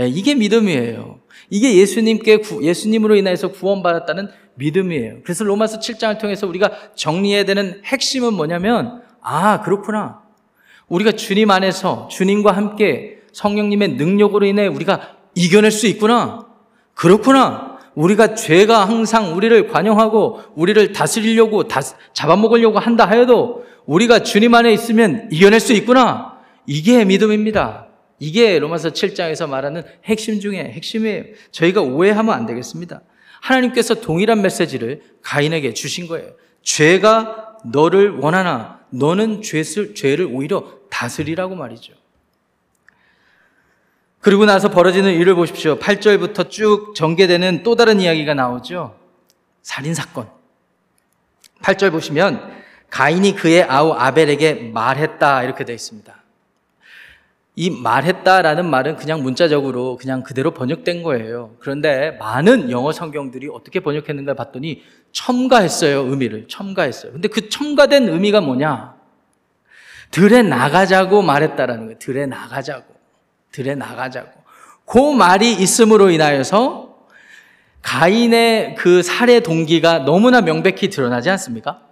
예, 0.00 0.08
이게 0.08 0.34
믿음이에요. 0.34 1.20
이게 1.48 1.76
예수님께 1.76 2.42
예수님으로 2.60 3.14
인해서 3.14 3.52
구원받았다는 3.52 4.30
믿음이에요. 4.60 5.22
그래서 5.24 5.42
로마서 5.44 5.80
7장을 5.80 6.18
통해서 6.20 6.46
우리가 6.46 6.70
정리해야 6.94 7.44
되는 7.44 7.80
핵심은 7.84 8.34
뭐냐면 8.34 9.02
아, 9.20 9.62
그렇구나. 9.62 10.22
우리가 10.88 11.12
주님 11.12 11.50
안에서 11.50 12.08
주님과 12.10 12.52
함께 12.52 13.18
성령님의 13.32 13.94
능력으로 13.94 14.46
인해 14.46 14.66
우리가 14.66 15.16
이겨낼 15.34 15.70
수 15.70 15.86
있구나. 15.86 16.46
그렇구나. 16.94 17.78
우리가 17.94 18.34
죄가 18.34 18.86
항상 18.86 19.36
우리를 19.36 19.68
관용하고 19.68 20.40
우리를 20.54 20.92
다스리려고 20.92 21.64
다, 21.64 21.80
잡아먹으려고 22.12 22.78
한다 22.78 23.06
하여도 23.06 23.64
우리가 23.86 24.20
주님 24.20 24.54
안에 24.54 24.72
있으면 24.72 25.28
이겨낼 25.32 25.60
수 25.60 25.72
있구나. 25.72 26.38
이게 26.66 27.04
믿음입니다. 27.04 27.86
이게 28.18 28.58
로마서 28.58 28.90
7장에서 28.90 29.48
말하는 29.48 29.82
핵심 30.04 30.40
중에 30.40 30.58
핵심이에요. 30.58 31.24
저희가 31.50 31.80
오해하면 31.80 32.34
안 32.34 32.46
되겠습니다. 32.46 33.00
하나님께서 33.40 33.94
동일한 33.94 34.42
메시지를 34.42 35.02
가인에게 35.22 35.74
주신 35.74 36.06
거예요. 36.06 36.30
죄가 36.62 37.56
너를 37.64 38.18
원하나 38.18 38.80
너는 38.90 39.42
죄를, 39.42 39.94
죄를 39.94 40.26
오히려 40.26 40.80
다스리라고 40.90 41.54
말이죠. 41.54 41.94
그리고 44.20 44.44
나서 44.44 44.70
벌어지는 44.70 45.14
일을 45.14 45.34
보십시오. 45.34 45.78
8절부터 45.78 46.50
쭉 46.50 46.94
전개되는 46.94 47.62
또 47.62 47.74
다른 47.74 48.00
이야기가 48.00 48.34
나오죠. 48.34 48.98
살인사건. 49.62 50.28
8절 51.62 51.90
보시면 51.90 52.60
가인이 52.90 53.34
그의 53.36 53.62
아우 53.62 53.92
아벨에게 53.92 54.70
말했다 54.74 55.44
이렇게 55.44 55.64
되어 55.64 55.74
있습니다. 55.74 56.19
이 57.56 57.68
말했다라는 57.70 58.70
말은 58.70 58.96
그냥 58.96 59.22
문자적으로 59.22 59.96
그냥 59.96 60.22
그대로 60.22 60.52
번역된 60.52 61.02
거예요. 61.02 61.56
그런데 61.58 62.12
많은 62.12 62.70
영어 62.70 62.92
성경들이 62.92 63.48
어떻게 63.52 63.80
번역했는가 63.80 64.34
봤더니 64.34 64.82
첨가했어요, 65.12 66.06
의미를. 66.06 66.46
첨가했어요. 66.48 67.12
근데 67.12 67.28
그 67.28 67.48
첨가된 67.48 68.08
의미가 68.08 68.40
뭐냐? 68.40 68.94
들에 70.10 70.42
나가자고 70.42 71.22
말했다라는 71.22 71.84
거예요. 71.86 71.98
들에 71.98 72.26
나가자고. 72.26 72.94
들에 73.52 73.74
나가자고. 73.74 74.30
그 74.84 74.98
말이 75.12 75.52
있음으로 75.52 76.10
인하여서 76.10 76.88
가인의 77.82 78.74
그 78.76 79.02
살해 79.02 79.40
동기가 79.40 80.00
너무나 80.00 80.40
명백히 80.40 80.88
드러나지 80.90 81.30
않습니까? 81.30 81.82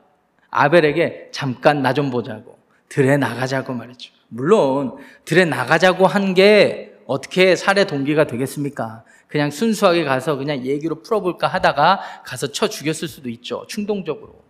아벨에게 0.51 1.29
잠깐 1.33 1.83
나 1.83 1.93
좀 1.93 2.11
보자고. 2.11 2.59
들에 2.89 3.17
나가자고 3.17 3.73
말했죠. 3.73 4.18
물론 4.29 4.97
들에 5.25 5.45
나가자고 5.45 6.07
한 6.07 6.35
게 6.35 6.89
어떻게 7.07 7.57
살해 7.57 7.87
동기가 7.87 8.27
되겠습니까? 8.27 9.03
그냥 9.29 9.51
순수하게 9.51 10.05
가서 10.05 10.37
그냥 10.37 10.65
얘기로 10.67 11.03
풀어볼까 11.03 11.47
하다가 11.49 12.01
가서 12.25 12.49
쳐 12.53 12.69
죽였을 12.69 13.09
수도 13.09 13.31
있죠. 13.31 13.65
충동적으로. 13.67 14.43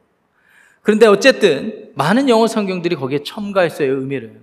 그런데 0.82 1.06
어쨌든 1.06 1.90
많은 1.94 2.28
영어 2.28 2.48
성경들이 2.48 2.96
거기에 2.96 3.22
첨가했어요, 3.22 4.00
의미를. 4.00 4.40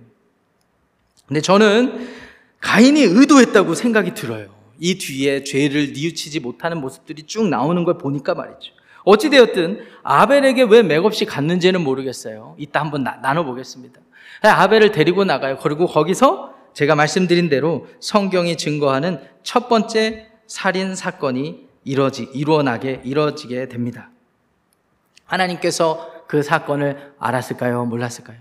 근데 1.26 1.40
저는 1.42 2.08
가인이 2.60 3.02
의도했다고 3.02 3.74
생각이 3.74 4.14
들어요. 4.14 4.48
이 4.78 4.96
뒤에 4.96 5.44
죄를 5.44 5.92
뉘우치지 5.92 6.40
못하는 6.40 6.80
모습들이 6.80 7.24
쭉 7.24 7.48
나오는 7.48 7.84
걸 7.84 7.98
보니까 7.98 8.34
말이죠. 8.34 8.72
어찌되었든 9.04 9.84
아벨에게 10.02 10.62
왜 10.64 10.82
맥없이 10.82 11.26
갔는지는 11.26 11.82
모르겠어요. 11.82 12.54
이따 12.58 12.80
한번 12.80 13.04
나, 13.04 13.16
나눠보겠습니다. 13.16 14.00
아벨을 14.42 14.92
데리고 14.92 15.24
나가요. 15.24 15.58
그리고 15.58 15.86
거기서 15.86 16.54
제가 16.74 16.94
말씀드린 16.94 17.48
대로 17.48 17.86
성경이 18.00 18.56
증거하는 18.56 19.20
첫 19.42 19.68
번째 19.68 20.28
살인 20.46 20.94
사건이 20.94 21.66
이루어지, 21.84 22.28
이루어나게, 22.34 23.00
이루어지게 23.04 23.68
됩니다. 23.68 24.10
하나님께서 25.24 26.24
그 26.26 26.42
사건을 26.42 27.14
알았을까요? 27.18 27.84
몰랐을까요? 27.86 28.38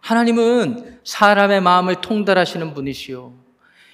하나님은 0.00 1.00
사람의 1.04 1.60
마음을 1.60 1.96
통달하시는 1.96 2.74
분이시요. 2.74 3.32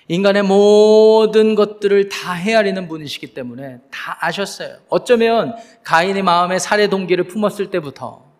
인간의 0.08 0.42
모든 0.42 1.54
것들을 1.54 2.08
다 2.08 2.32
헤아리는 2.32 2.88
분이시기 2.88 3.34
때문에 3.34 3.78
다 3.90 4.18
아셨어요. 4.20 4.76
어쩌면 4.88 5.54
가인의 5.84 6.22
마음에 6.22 6.58
살해 6.58 6.88
동기를 6.88 7.24
품었을 7.24 7.70
때부터 7.70 8.31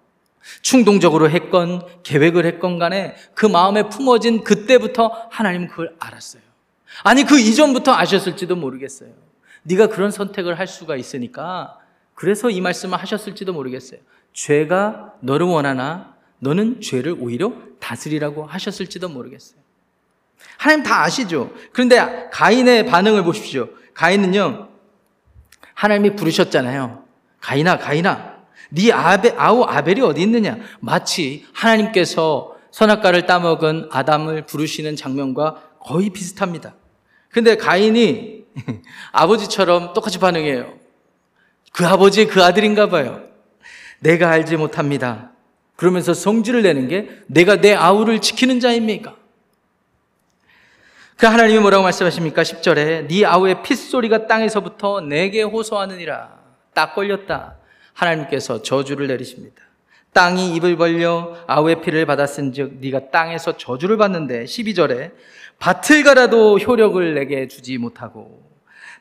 충동적으로 0.61 1.31
했건 1.31 1.87
계획을 2.03 2.47
했건 2.47 2.79
간에 2.79 3.15
그 3.35 3.47
마음에 3.47 3.89
품어진 3.89 4.45
그때부터 4.45 5.29
하나님은 5.31 5.69
그걸 5.69 5.95
알았어요. 5.99 6.43
아니 7.05 7.25
그 7.25 7.39
이전부터 7.39 7.93
아셨을지도 7.93 8.57
모르겠어요. 8.57 9.11
네가 9.63 9.89
그런 9.89 10.11
선택을 10.11 10.59
할 10.59 10.67
수가 10.67 10.97
있으니까 10.97 11.79
그래서 12.15 12.51
이 12.51 12.61
말씀을 12.61 12.99
하셨을지도 12.99 13.53
모르겠어요. 13.53 14.01
죄가 14.33 15.15
너를 15.21 15.47
원하나 15.47 16.15
너는 16.39 16.81
죄를 16.81 17.17
오히려 17.19 17.53
다스리라고 17.79 18.47
하셨을지도 18.47 19.09
모르겠어요. 19.09 19.61
하나님 20.57 20.85
다 20.85 21.03
아시죠? 21.03 21.53
그런데 21.73 22.29
가인의 22.33 22.87
반응을 22.87 23.23
보십시오. 23.25 23.69
가인은요, 23.95 24.69
하나님이 25.75 26.17
부르셨잖아요. 26.17 27.05
가인아, 27.41 27.79
가인아, 27.79 28.32
네 28.75 28.91
아베, 28.91 29.35
아우 29.37 29.65
아벨이 29.65 30.01
어디 30.01 30.23
있느냐? 30.23 30.57
마치 30.81 31.45
하나님께서 31.53 32.57
선악과를 32.71 33.27
따먹은 33.27 33.91
아담을 33.93 34.47
부르시는 34.47 34.97
장면과 34.97 35.63
거의 35.79 36.09
비슷합니다. 36.09 36.75
근데 37.29 37.57
가인이 37.57 38.45
아버지처럼 39.13 39.93
똑같이 39.93 40.19
반응해요. 40.19 40.73
그 41.73 41.87
아버지 41.87 42.27
그 42.27 42.43
아들인가 42.43 42.89
봐요. 42.89 43.23
내가 44.01 44.31
알지 44.31 44.57
못합니다. 44.57 45.33
그러면서 45.77 46.15
성질을 46.15 46.63
내는 46.63 46.89
게 46.89 47.11
내가 47.27 47.61
내 47.61 47.75
아우를 47.75 48.21
지키는 48.21 48.61
자입니까? 48.61 49.17
그 51.19 51.27
하나님이 51.27 51.61
뭐라고 51.61 51.83
말씀하십니까? 51.85 52.43
10절에 52.43 53.07
네 53.07 53.25
아우의 53.27 53.63
핏소리가 53.63 54.27
땅에서부터 54.27 55.03
내게 55.03 55.43
호소하느니라. 55.43 56.41
딱 56.75 56.95
걸렸다. 56.95 57.57
하나님께서 57.93 58.63
저주를 58.63 59.07
내리십니다. 59.07 59.63
땅이 60.13 60.55
입을 60.57 60.77
벌려 60.77 61.37
아우의 61.47 61.81
피를 61.81 62.05
받았은즉 62.07 62.79
네가 62.81 63.11
땅에서 63.11 63.57
저주를 63.57 63.97
받는데 63.97 64.45
12절에 64.45 65.13
밭을 65.59 66.03
갈아도 66.05 66.59
효력을 66.59 67.15
내게 67.15 67.49
주지 67.49 67.79
못하고 67.79 68.43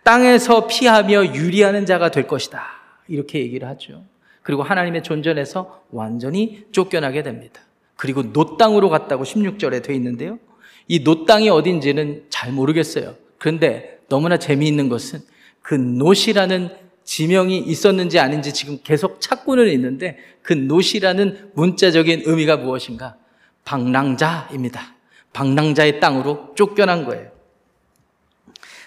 땅에서 0.04 0.67
피하며 0.67 1.36
유리하는 1.36 1.86
자가 1.86 2.12
될 2.12 2.27
것이다. 2.27 2.65
이렇게 3.08 3.39
얘기를 3.39 3.67
하죠. 3.67 4.04
그리고 4.41 4.63
하나님의 4.63 5.04
존전에서 5.04 5.84
완전히 5.91 6.65
쫓겨나게 6.71 7.23
됩니다. 7.23 7.62
그리고 7.95 8.32
놋 8.32 8.58
땅으로 8.58 8.89
갔다고 8.89 9.23
16절에 9.23 9.84
돼 9.84 9.93
있는데요. 9.95 10.39
이 10.88 11.04
놋 11.04 11.26
땅이 11.25 11.49
어딘지는 11.49 12.25
잘 12.30 12.51
모르겠어요. 12.51 13.15
그런데 13.38 13.99
너무나 14.10 14.38
재미있는 14.38 14.89
것은 14.89 15.19
그 15.62 15.75
놋이라는 15.76 16.70
지명이 17.12 17.58
있었는지 17.58 18.19
아닌지 18.19 18.54
지금 18.54 18.80
계속 18.86 19.19
찾고는 19.19 19.67
있는데 19.74 20.17
그 20.41 20.54
놋이라는 20.54 21.52
문자적인 21.56 22.21
의미가 22.24 22.56
무엇인가? 22.56 23.17
방랑자입니다. 23.65 24.95
방랑자의 25.34 26.00
땅으로 26.00 26.54
쫓겨난 26.56 27.04
거예요. 27.04 27.30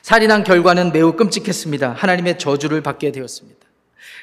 살인한 0.01 0.43
결과는 0.43 0.93
매우 0.93 1.13
끔찍했습니다. 1.13 1.93
하나님의 1.93 2.39
저주를 2.39 2.81
받게 2.81 3.13
되었습니다. 3.13 3.61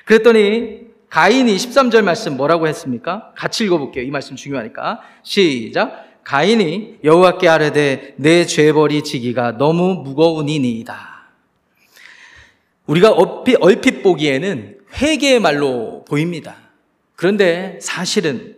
그랬더니 0.05 0.87
가인이 1.09 1.55
13절 1.55 2.01
말씀 2.01 2.37
뭐라고 2.37 2.67
했습니까? 2.67 3.33
같이 3.37 3.65
읽어볼게요. 3.65 4.03
이 4.03 4.09
말씀 4.09 4.35
중요하니까. 4.35 5.01
시작. 5.21 6.23
가인이 6.23 7.01
여호와께 7.03 7.47
아뢰되 7.47 8.15
내 8.17 8.47
죄벌이 8.47 9.03
지기가 9.03 9.59
너무 9.59 10.01
무거우니이다. 10.03 11.10
우리가 12.91 13.11
얼핏, 13.11 13.55
얼핏 13.61 14.03
보기에는 14.03 14.77
회개의 15.01 15.39
말로 15.39 16.03
보입니다. 16.05 16.57
그런데 17.15 17.79
사실은 17.81 18.57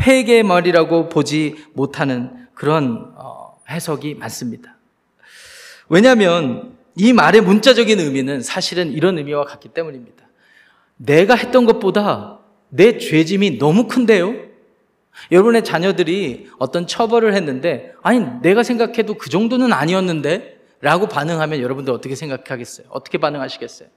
회개의 0.00 0.42
말이라고 0.42 1.08
보지 1.08 1.56
못하는 1.72 2.46
그런 2.52 3.14
어, 3.16 3.58
해석이 3.70 4.16
많습니다. 4.16 4.76
왜냐하면 5.88 6.76
이 6.94 7.14
말의 7.14 7.40
문자적인 7.40 7.98
의미는 8.00 8.42
사실은 8.42 8.92
이런 8.92 9.16
의미와 9.16 9.44
같기 9.44 9.70
때문입니다. 9.70 10.26
내가 10.96 11.34
했던 11.34 11.64
것보다 11.64 12.38
내 12.68 12.98
죄짐이 12.98 13.58
너무 13.58 13.88
큰데요? 13.88 14.34
여러분의 15.32 15.64
자녀들이 15.64 16.50
어떤 16.58 16.86
처벌을 16.86 17.34
했는데, 17.34 17.92
아니, 18.02 18.24
내가 18.42 18.62
생각해도 18.62 19.14
그 19.14 19.30
정도는 19.30 19.72
아니었는데? 19.72 20.59
라고 20.80 21.08
반응하면 21.08 21.60
여러분들 21.60 21.92
어떻게 21.92 22.14
생각하겠어요? 22.14 22.86
어떻게 22.90 23.18
반응하시겠어요? 23.18 23.88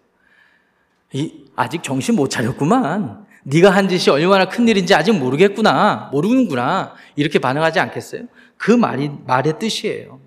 이, 1.14 1.46
아직 1.56 1.84
정신 1.84 2.16
못 2.16 2.30
차렸구만. 2.30 3.26
네가 3.44 3.70
한 3.70 3.88
짓이 3.88 4.14
얼마나 4.14 4.46
큰 4.46 4.68
일인지 4.68 4.94
아직 4.96 5.12
모르겠구나. 5.14 6.10
모르는구나. 6.12 6.94
이렇게 7.16 7.40
반응하지 7.40 7.80
않겠어요? 7.80 8.24
그 8.58 8.72
말이, 8.72 9.12
말의 9.26 9.60
뜻이에요. 9.60 10.20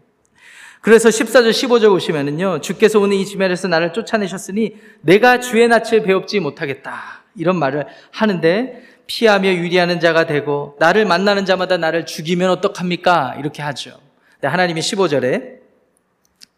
그래서 0.81 1.09
14절, 1.09 1.51
15절 1.51 1.89
보시면은요, 1.89 2.61
주께서 2.61 3.01
오늘 3.01 3.17
이 3.17 3.27
지면에서 3.27 3.67
나를 3.69 3.93
쫓아내셨으니 3.93 4.77
내가 5.01 5.41
주의 5.41 5.67
낯을 5.67 6.03
배웁지 6.05 6.39
못하겠다. 6.41 7.25
이런 7.35 7.57
말을 7.57 7.87
하는데 8.13 8.83
피하며 9.07 9.55
유리하는 9.55 10.01
자가 10.01 10.27
되고 10.27 10.77
나를 10.79 11.05
만나는 11.05 11.45
자마다 11.45 11.77
나를 11.77 12.07
죽이면 12.07 12.51
어떡합니까? 12.51 13.37
이렇게 13.39 13.63
하죠. 13.63 13.99
하나님이 14.43 14.81
15절에 14.81 15.56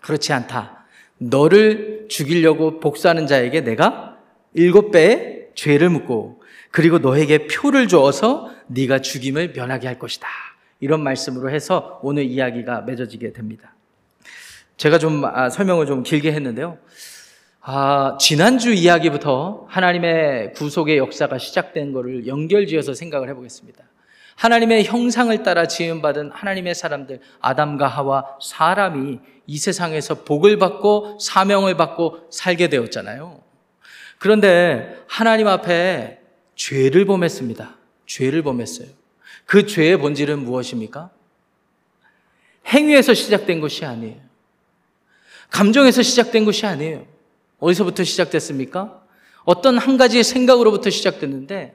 그렇지 0.01 0.33
않다. 0.33 0.85
너를 1.19 2.07
죽이려고 2.09 2.81
복수하는 2.81 3.27
자에게 3.27 3.63
내가 3.63 4.17
일곱 4.55 4.91
배의 4.91 5.49
죄를 5.55 5.91
묻고 5.91 6.43
그리고 6.71 6.99
너에게 6.99 7.47
표를 7.47 7.89
주어서 7.89 8.51
네가 8.69 9.01
죽임을 9.01 9.53
면하게 9.55 9.87
할 9.87 9.99
것이다. 9.99 10.29
이런 10.81 11.03
말씀으로 11.03 11.51
해서 11.51 11.99
오늘 12.03 12.25
이야기가 12.25 12.83
맺어지게 12.83 13.33
됩니다. 13.33 13.75
제가 14.77 14.99
좀 14.99 15.25
아, 15.25 15.51
설명을 15.51 15.87
좀 15.87 16.05
길게 16.05 16.33
했는데요. 16.33 16.79
아, 17.61 18.17
지난주 18.21 18.73
이야기부터 18.73 19.67
하나님의 19.69 20.53
구속의 20.53 20.99
역사가 20.99 21.39
시작된 21.39 21.93
것을 21.93 22.27
연결지어서 22.27 22.95
생각을 22.95 23.29
해보겠습니다. 23.31 23.83
하나님의 24.37 24.85
형상을 24.85 25.43
따라 25.43 25.67
지음받은 25.67 26.31
하나님의 26.31 26.77
사람들, 26.77 27.21
아담과 27.41 27.89
하와 27.89 28.37
사람이 28.41 29.19
이 29.49 29.57
세상에서 29.57 30.25
복을 30.25 30.59
받고 30.59 31.19
사명을 31.19 31.79
받고 31.79 32.29
살게 32.31 32.69
되었잖아요. 32.69 33.41
그런데 34.19 35.03
하나님 35.09 35.49
앞에 35.49 36.21
죄를 36.55 37.07
범했습니다. 37.07 37.77
죄를 38.07 38.43
범했어요. 38.43 38.89
그 39.47 39.67
죄의 39.67 39.97
본질은 39.99 40.45
무엇입니까? 40.45 41.11
행위에서 42.67 43.15
시작된 43.15 43.61
것이 43.61 43.87
아니에요. 43.87 44.21
감정에서 45.51 46.03
시작된 46.03 46.45
것이 46.45 46.67
아니에요. 46.67 47.07
어디서부터 47.59 48.05
시작됐습니까? 48.05 49.03
어떤 49.45 49.79
한 49.79 49.97
가지의 49.97 50.25
생각으로부터 50.25 50.91
시작됐는데 50.91 51.75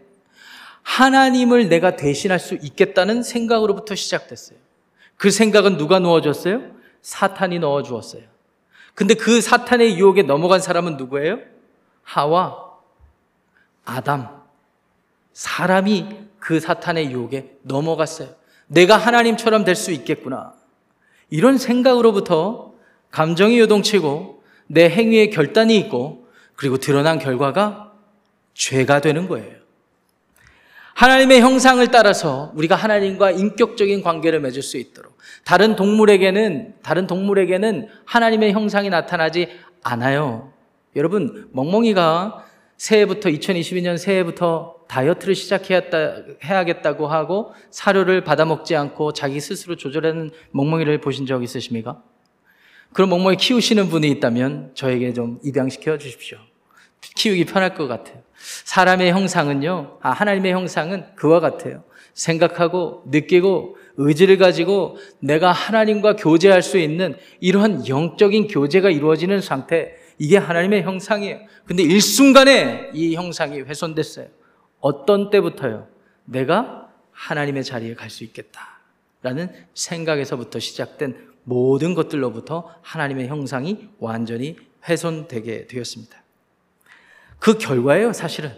하나님을 0.83 1.69
내가 1.69 1.95
대신할 1.95 2.39
수 2.39 2.53
있겠다는 2.53 3.23
생각으로부터 3.23 3.95
시작됐어요. 3.95 4.59
그 5.17 5.31
생각은 5.31 5.77
누가 5.77 5.97
넣어줬어요? 5.97 6.82
사탄이 7.03 7.59
넣어 7.59 7.83
주었어요. 7.83 8.23
근데 8.95 9.13
그 9.13 9.41
사탄의 9.41 9.97
유혹에 9.99 10.23
넘어간 10.23 10.59
사람은 10.59 10.97
누구예요? 10.97 11.39
하와, 12.03 12.57
아담. 13.85 14.41
사람이 15.33 16.17
그 16.39 16.59
사탄의 16.59 17.11
유혹에 17.11 17.57
넘어갔어요. 17.61 18.29
내가 18.67 18.97
하나님처럼 18.97 19.63
될 19.65 19.75
수 19.75 19.91
있겠구나. 19.91 20.53
이런 21.29 21.57
생각으로부터 21.57 22.73
감정이 23.11 23.59
요동치고 23.59 24.43
내 24.67 24.89
행위에 24.89 25.29
결단이 25.29 25.77
있고 25.77 26.27
그리고 26.55 26.77
드러난 26.77 27.19
결과가 27.19 27.91
죄가 28.53 29.01
되는 29.01 29.27
거예요. 29.27 29.62
하나님의 31.03 31.41
형상을 31.41 31.85
따라서 31.87 32.53
우리가 32.55 32.77
하나님과 32.77 33.31
인격적인 33.31 34.03
관계를 34.03 34.39
맺을 34.39 34.61
수 34.61 34.77
있도록 34.77 35.17
다른 35.43 35.75
동물에게는 35.75 36.75
다른 36.81 37.07
동물에게는 37.07 37.89
하나님의 38.05 38.53
형상이 38.53 38.89
나타나지 38.89 39.49
않아요. 39.83 40.53
여러분 40.95 41.49
멍멍이가 41.51 42.45
새해부터 42.77 43.27
2022년 43.31 43.97
새해부터 43.97 44.75
다이어트를 44.87 45.35
시작해야겠다고 45.35 47.07
하고 47.07 47.53
사료를 47.69 48.23
받아 48.23 48.45
먹지 48.45 48.73
않고 48.77 49.11
자기 49.11 49.41
스스로 49.41 49.75
조절하는 49.75 50.31
멍멍이를 50.51 51.01
보신 51.01 51.25
적 51.25 51.43
있으십니까? 51.43 52.01
그런 52.93 53.09
멍멍이 53.09 53.35
키우시는 53.35 53.89
분이 53.89 54.09
있다면 54.09 54.71
저에게 54.73 55.11
좀 55.11 55.41
입양시켜 55.43 55.97
주십시오. 55.97 56.37
키우기 57.17 57.43
편할 57.43 57.75
것 57.75 57.87
같아요. 57.89 58.23
사람의 58.65 59.11
형상은요, 59.11 59.99
아, 60.01 60.11
하나님의 60.11 60.51
형상은 60.51 61.05
그와 61.15 61.39
같아요. 61.39 61.83
생각하고 62.13 63.03
느끼고 63.07 63.77
의지를 63.97 64.37
가지고 64.37 64.97
내가 65.19 65.51
하나님과 65.51 66.15
교제할 66.15 66.61
수 66.61 66.77
있는 66.77 67.15
이러한 67.39 67.87
영적인 67.87 68.47
교제가 68.47 68.89
이루어지는 68.89 69.41
상태, 69.41 69.95
이게 70.19 70.37
하나님의 70.37 70.83
형상이에요. 70.83 71.39
근데 71.65 71.83
일순간에 71.83 72.91
이 72.93 73.15
형상이 73.15 73.61
훼손됐어요. 73.61 74.27
어떤 74.79 75.29
때부터요? 75.29 75.87
내가 76.25 76.89
하나님의 77.11 77.63
자리에 77.63 77.93
갈 77.95 78.09
수 78.09 78.23
있겠다. 78.23 78.79
라는 79.21 79.49
생각에서부터 79.73 80.59
시작된 80.59 81.15
모든 81.45 81.93
것들로부터 81.93 82.73
하나님의 82.81 83.27
형상이 83.27 83.89
완전히 83.99 84.57
훼손되게 84.87 85.67
되었습니다. 85.67 86.22
그 87.43 87.57
결과예요, 87.57 88.13
사실은. 88.13 88.53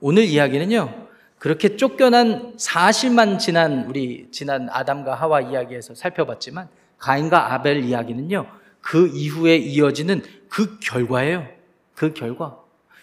오늘 0.00 0.24
이야기는요, 0.24 1.06
그렇게 1.38 1.76
쫓겨난 1.76 2.54
사실만 2.56 3.38
지난 3.38 3.84
우리 3.90 4.28
지난 4.30 4.70
아담과 4.70 5.14
하와 5.14 5.42
이야기에서 5.42 5.94
살펴봤지만 5.94 6.70
가인과 6.96 7.52
아벨 7.52 7.84
이야기는요, 7.84 8.46
그 8.80 9.10
이후에 9.12 9.56
이어지는 9.56 10.22
그 10.48 10.78
결과예요. 10.78 11.46
그 11.94 12.14
결과. 12.14 12.58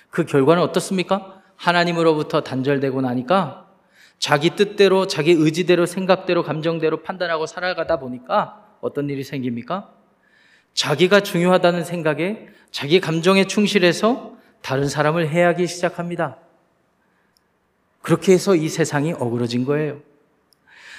그 0.10 0.26
결과는 0.26 0.64
어떻습니까? 0.64 1.44
하나님으로부터 1.58 2.42
단절되고 2.42 3.02
나니까 3.02 3.68
자기 4.18 4.56
뜻대로, 4.56 5.06
자기 5.06 5.30
의지대로, 5.30 5.86
생각대로, 5.86 6.42
감정대로 6.42 7.04
판단하고 7.04 7.46
살아가다 7.46 8.00
보니까 8.00 8.66
어떤 8.82 9.12
일이 9.12 9.24
생깁니까? 9.24 9.94
자기가 10.74 11.20
중요하다는 11.20 11.84
생각에 11.84 12.48
자기 12.72 13.00
감정에 13.00 13.46
충실해서 13.46 14.34
다른 14.64 14.90
사람을 14.90 15.30
해하기 15.30 15.68
시작합니다. 15.68 16.38
그렇게 18.02 18.34
해서 18.34 18.56
이 18.56 18.68
세상이 18.68 19.14
어그러진 19.14 19.64
거예요. 19.66 20.00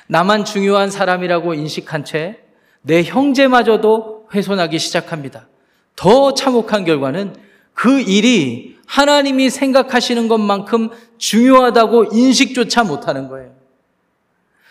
나만 0.06 0.44
중요한 0.44 0.90
사람이라고 0.92 1.54
인식한 1.54 2.04
채 2.04 2.44
내 2.84 3.02
형제마저도 3.02 4.28
훼손하기 4.34 4.78
시작합니다. 4.78 5.48
더 5.96 6.34
참혹한 6.34 6.84
결과는 6.84 7.34
그 7.72 8.00
일이 8.00 8.76
하나님이 8.86 9.48
생각하시는 9.48 10.28
것만큼 10.28 10.90
중요하다고 11.16 12.06
인식조차 12.12 12.84
못하는 12.84 13.28
거예요. 13.28 13.52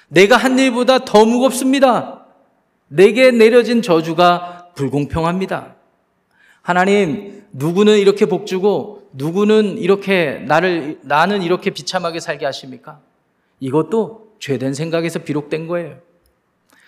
내가 0.10 0.38
한 0.38 0.60
일보다 0.60 1.06
더 1.06 1.26
무겁습니다. 1.26 2.26
내게 2.88 3.32
내려진 3.32 3.82
저주가 3.82 4.68
불공평합니다. 4.76 5.76
하나님, 6.62 7.43
누구는 7.54 8.00
이렇게 8.00 8.26
복 8.26 8.46
주고 8.46 9.08
누구는 9.14 9.78
이렇게 9.78 10.44
나를 10.48 11.00
나는 11.04 11.44
이렇게 11.44 11.70
비참하게 11.70 12.20
살게 12.20 12.46
하십니까? 12.46 13.00
이것도 13.60 14.34
죄된 14.40 14.74
생각에서 14.74 15.20
비록된 15.20 15.68
거예요. 15.68 16.00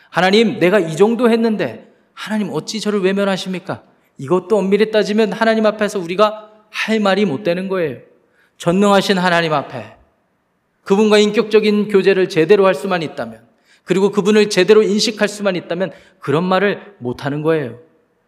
하나님, 0.10 0.60
내가 0.60 0.80
이 0.80 0.96
정도 0.96 1.30
했는데 1.30 1.92
하나님 2.14 2.50
어찌 2.52 2.80
저를 2.80 3.02
외면하십니까? 3.02 3.84
이것도 4.18 4.58
엄밀히 4.58 4.92
따지면 4.92 5.34
하나님 5.34 5.66
앞에서 5.66 6.00
우리가 6.00 6.52
할 6.70 7.00
말이 7.00 7.26
못 7.26 7.44
되는 7.44 7.68
거예요. 7.68 8.00
전능하신 8.58 9.18
하나님 9.18 9.54
앞에 9.54 9.98
그분과 10.84 11.20
인격적인 11.20 11.90
교제를 11.90 12.30
제대로 12.30 12.66
할 12.66 12.74
수만 12.74 13.04
있다면 13.04 13.42
그리고 13.84 14.12
그분을 14.12 14.50
제대로 14.50 14.82
인식할 14.82 15.28
수만 15.28 15.56
있다면 15.56 15.92
그런 16.20 16.44
말을 16.44 16.96
못 16.98 17.26
하는 17.26 17.42
거예요. 17.42 17.80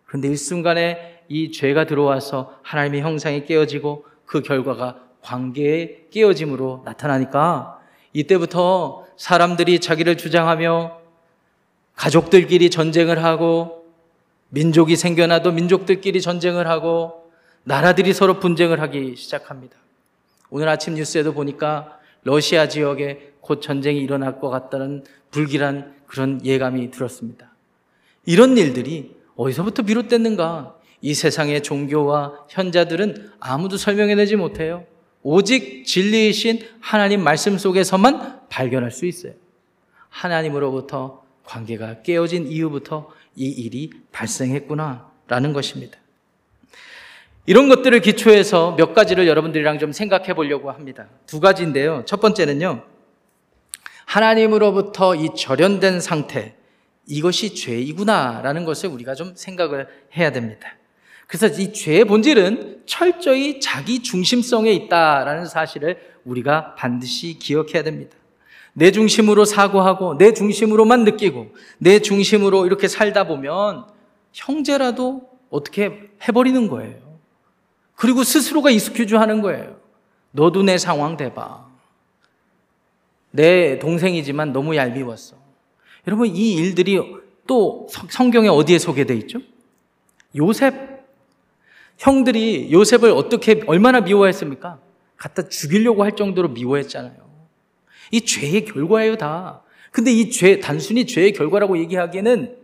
그런데 0.05 0.27
일순간에 0.27 1.16
이 1.29 1.51
죄가 1.51 1.85
들어와서 1.85 2.57
하나님의 2.63 3.01
형상이 3.01 3.45
깨어지고 3.45 4.05
그 4.25 4.41
결과가 4.41 4.99
관계의 5.21 6.05
깨어짐으로 6.11 6.83
나타나니까 6.85 7.79
이때부터 8.13 9.05
사람들이 9.17 9.79
자기를 9.79 10.17
주장하며 10.17 10.99
가족들끼리 11.95 12.69
전쟁을 12.69 13.23
하고 13.23 13.85
민족이 14.49 14.95
생겨나도 14.95 15.51
민족들끼리 15.51 16.21
전쟁을 16.21 16.67
하고 16.67 17.31
나라들이 17.63 18.13
서로 18.13 18.39
분쟁을 18.39 18.79
하기 18.81 19.15
시작합니다. 19.17 19.75
오늘 20.49 20.69
아침 20.69 20.93
뉴스에도 20.93 21.33
보니까 21.33 21.99
러시아 22.23 22.69
지역에 22.69 23.33
곧 23.41 23.61
전쟁이 23.61 23.99
일어날 23.99 24.39
것 24.39 24.49
같다는 24.49 25.03
불길한 25.31 25.95
그런 26.07 26.43
예감이 26.45 26.91
들었습니다. 26.91 27.51
이런 28.25 28.57
일들이 28.57 29.15
어디서부터 29.35 29.83
비롯됐는가? 29.83 30.76
이 31.01 31.13
세상의 31.13 31.63
종교와 31.63 32.45
현자들은 32.49 33.31
아무도 33.39 33.77
설명해내지 33.77 34.35
못해요. 34.35 34.85
오직 35.21 35.85
진리이신 35.85 36.65
하나님 36.79 37.23
말씀 37.23 37.57
속에서만 37.57 38.47
발견할 38.49 38.91
수 38.91 39.05
있어요. 39.05 39.33
하나님으로부터 40.09 41.23
관계가 41.43 42.01
깨어진 42.01 42.47
이후부터 42.47 43.11
이 43.35 43.47
일이 43.49 43.91
발생했구나라는 44.11 45.53
것입니다. 45.53 45.97
이런 47.45 47.69
것들을 47.69 47.99
기초해서 48.01 48.75
몇 48.75 48.93
가지를 48.93 49.27
여러분들이랑 49.27 49.79
좀 49.79 49.93
생각해 49.93 50.33
보려고 50.33 50.69
합니다. 50.69 51.07
두 51.25 51.39
가지인데요. 51.39 52.03
첫 52.05 52.19
번째는요. 52.19 52.83
하나님으로부터 54.05 55.15
이 55.15 55.29
절연된 55.35 56.01
상태, 56.01 56.55
이것이 57.07 57.55
죄이구나라는 57.55 58.65
것을 58.65 58.89
우리가 58.89 59.15
좀 59.15 59.33
생각을 59.35 59.87
해야 60.17 60.31
됩니다. 60.31 60.75
그래서 61.27 61.47
이 61.47 61.73
죄의 61.73 62.05
본질은 62.05 62.83
철저히 62.85 63.59
자기 63.59 64.01
중심성에 64.01 64.71
있다라는 64.71 65.45
사실을 65.45 65.97
우리가 66.23 66.75
반드시 66.75 67.37
기억해야 67.37 67.83
됩니다. 67.83 68.15
내 68.73 68.91
중심으로 68.91 69.43
사고하고 69.43 70.17
내 70.17 70.33
중심으로만 70.33 71.03
느끼고 71.03 71.53
내 71.79 71.99
중심으로 71.99 72.65
이렇게 72.65 72.87
살다 72.87 73.25
보면 73.25 73.85
형제라도 74.31 75.29
어떻게 75.49 76.09
해버리는 76.27 76.67
거예요. 76.69 76.95
그리고 77.95 78.23
스스로가 78.23 78.69
excuse 78.69 79.15
하는 79.15 79.41
거예요. 79.41 79.77
너도 80.31 80.63
내 80.63 80.77
상황 80.77 81.17
대봐. 81.17 81.65
내 83.31 83.79
동생이지만 83.79 84.53
너무 84.53 84.75
얄미웠어. 84.75 85.35
여러분, 86.07 86.27
이 86.27 86.53
일들이 86.53 87.01
또 87.47 87.87
성경에 88.09 88.47
어디에 88.47 88.79
소개되어 88.79 89.17
있죠? 89.17 89.39
요셉. 90.35 90.96
형들이 91.97 92.71
요셉을 92.71 93.11
어떻게, 93.11 93.61
얼마나 93.67 94.01
미워했습니까? 94.01 94.79
갖다 95.17 95.47
죽이려고 95.47 96.03
할 96.03 96.15
정도로 96.15 96.49
미워했잖아요. 96.49 97.15
이 98.11 98.21
죄의 98.21 98.65
결과예요, 98.65 99.17
다. 99.17 99.63
근데 99.91 100.11
이 100.11 100.29
죄, 100.29 100.59
단순히 100.59 101.05
죄의 101.07 101.33
결과라고 101.33 101.77
얘기하기에는 101.79 102.55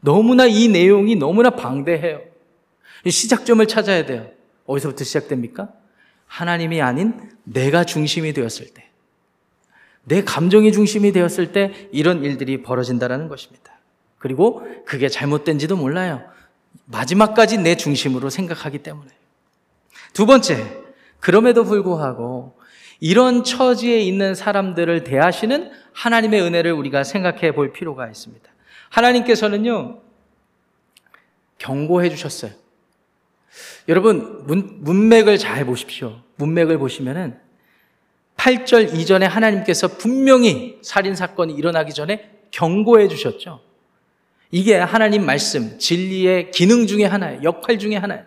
너무나 0.00 0.46
이 0.46 0.68
내용이 0.68 1.16
너무나 1.16 1.50
방대해요. 1.50 2.22
시작점을 3.06 3.64
찾아야 3.66 4.06
돼요. 4.06 4.30
어디서부터 4.64 5.04
시작됩니까? 5.04 5.68
하나님이 6.26 6.80
아닌 6.80 7.30
내가 7.44 7.84
중심이 7.84 8.32
되었을 8.32 8.72
때, 8.72 8.88
내 10.04 10.22
감정이 10.24 10.72
중심이 10.72 11.12
되었을 11.12 11.52
때 11.52 11.88
이런 11.92 12.24
일들이 12.24 12.62
벌어진다는 12.62 13.28
것입니다. 13.28 13.72
그리고 14.18 14.66
그게 14.86 15.08
잘못된지도 15.08 15.76
몰라요. 15.76 16.22
마지막까지 16.84 17.58
내 17.58 17.76
중심으로 17.76 18.30
생각하기 18.30 18.78
때문에. 18.78 19.10
두 20.12 20.26
번째, 20.26 20.64
그럼에도 21.20 21.64
불구하고 21.64 22.56
이런 23.00 23.44
처지에 23.44 24.00
있는 24.00 24.34
사람들을 24.34 25.04
대하시는 25.04 25.70
하나님의 25.92 26.40
은혜를 26.42 26.72
우리가 26.72 27.04
생각해 27.04 27.52
볼 27.52 27.72
필요가 27.72 28.06
있습니다. 28.06 28.48
하나님께서는요, 28.90 30.00
경고해 31.58 32.10
주셨어요. 32.10 32.52
여러분, 33.88 34.44
문, 34.46 34.78
문맥을 34.82 35.38
잘 35.38 35.64
보십시오. 35.64 36.20
문맥을 36.36 36.78
보시면은 36.78 37.38
8절 38.36 38.94
이전에 38.94 39.26
하나님께서 39.26 39.88
분명히 39.88 40.78
살인사건이 40.82 41.54
일어나기 41.54 41.92
전에 41.92 42.30
경고해 42.50 43.08
주셨죠. 43.08 43.60
이게 44.50 44.76
하나님 44.76 45.24
말씀, 45.26 45.78
진리의 45.78 46.50
기능 46.50 46.86
중에 46.86 47.04
하나예요. 47.04 47.42
역할 47.42 47.78
중에 47.78 47.96
하나예요. 47.96 48.24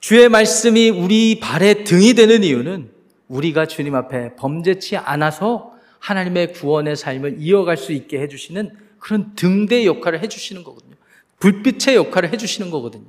주의 0.00 0.28
말씀이 0.28 0.90
우리 0.90 1.38
발에 1.38 1.84
등이 1.84 2.14
되는 2.14 2.42
이유는 2.42 2.90
우리가 3.28 3.66
주님 3.66 3.94
앞에 3.94 4.34
범죄치 4.36 4.96
않아서 4.96 5.72
하나님의 6.00 6.52
구원의 6.54 6.96
삶을 6.96 7.36
이어갈 7.38 7.76
수 7.76 7.92
있게 7.92 8.20
해주시는 8.20 8.76
그런 8.98 9.34
등대 9.36 9.86
역할을 9.86 10.20
해주시는 10.20 10.64
거거든요. 10.64 10.96
불빛의 11.38 11.94
역할을 11.96 12.32
해주시는 12.32 12.70
거거든요. 12.70 13.06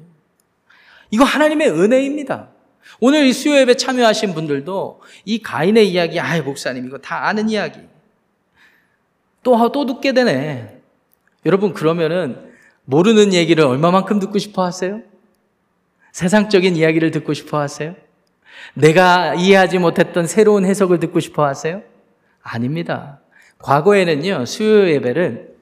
이거 1.10 1.24
하나님의 1.24 1.70
은혜입니다. 1.72 2.50
오늘 3.00 3.26
이 3.26 3.34
수요 3.34 3.56
예배 3.58 3.76
참여하신 3.76 4.34
분들도 4.34 5.02
이 5.26 5.40
가인의 5.40 5.90
이야기, 5.90 6.20
아이, 6.20 6.42
목사님, 6.42 6.86
이거 6.86 6.98
다 7.00 7.28
아는 7.28 7.50
이야기. 7.50 7.80
또, 9.42 9.72
또 9.72 9.86
듣게 9.86 10.14
되네. 10.14 10.83
여러분, 11.46 11.74
그러면은 11.74 12.54
모르는 12.86 13.34
얘기를 13.34 13.64
얼마만큼 13.64 14.20
듣고 14.20 14.38
싶어 14.38 14.64
하세요? 14.64 15.02
세상적인 16.12 16.76
이야기를 16.76 17.12
듣고 17.12 17.34
싶어 17.34 17.60
하세요? 17.60 17.96
내가 18.76 19.36
이해하지 19.36 19.80
못했던 19.80 20.28
새로운 20.28 20.66
해석을 20.66 21.00
듣고 21.00 21.20
싶어 21.20 21.46
하세요? 21.46 21.82
아닙니다. 22.42 23.20
과거에는요, 23.60 24.46
수요 24.46 24.90
예배를 24.90 25.54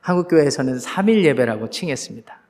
한국교회에서는 0.00 0.78
3일 0.78 1.24
예배라고 1.24 1.68
칭했습니다. 1.70 2.40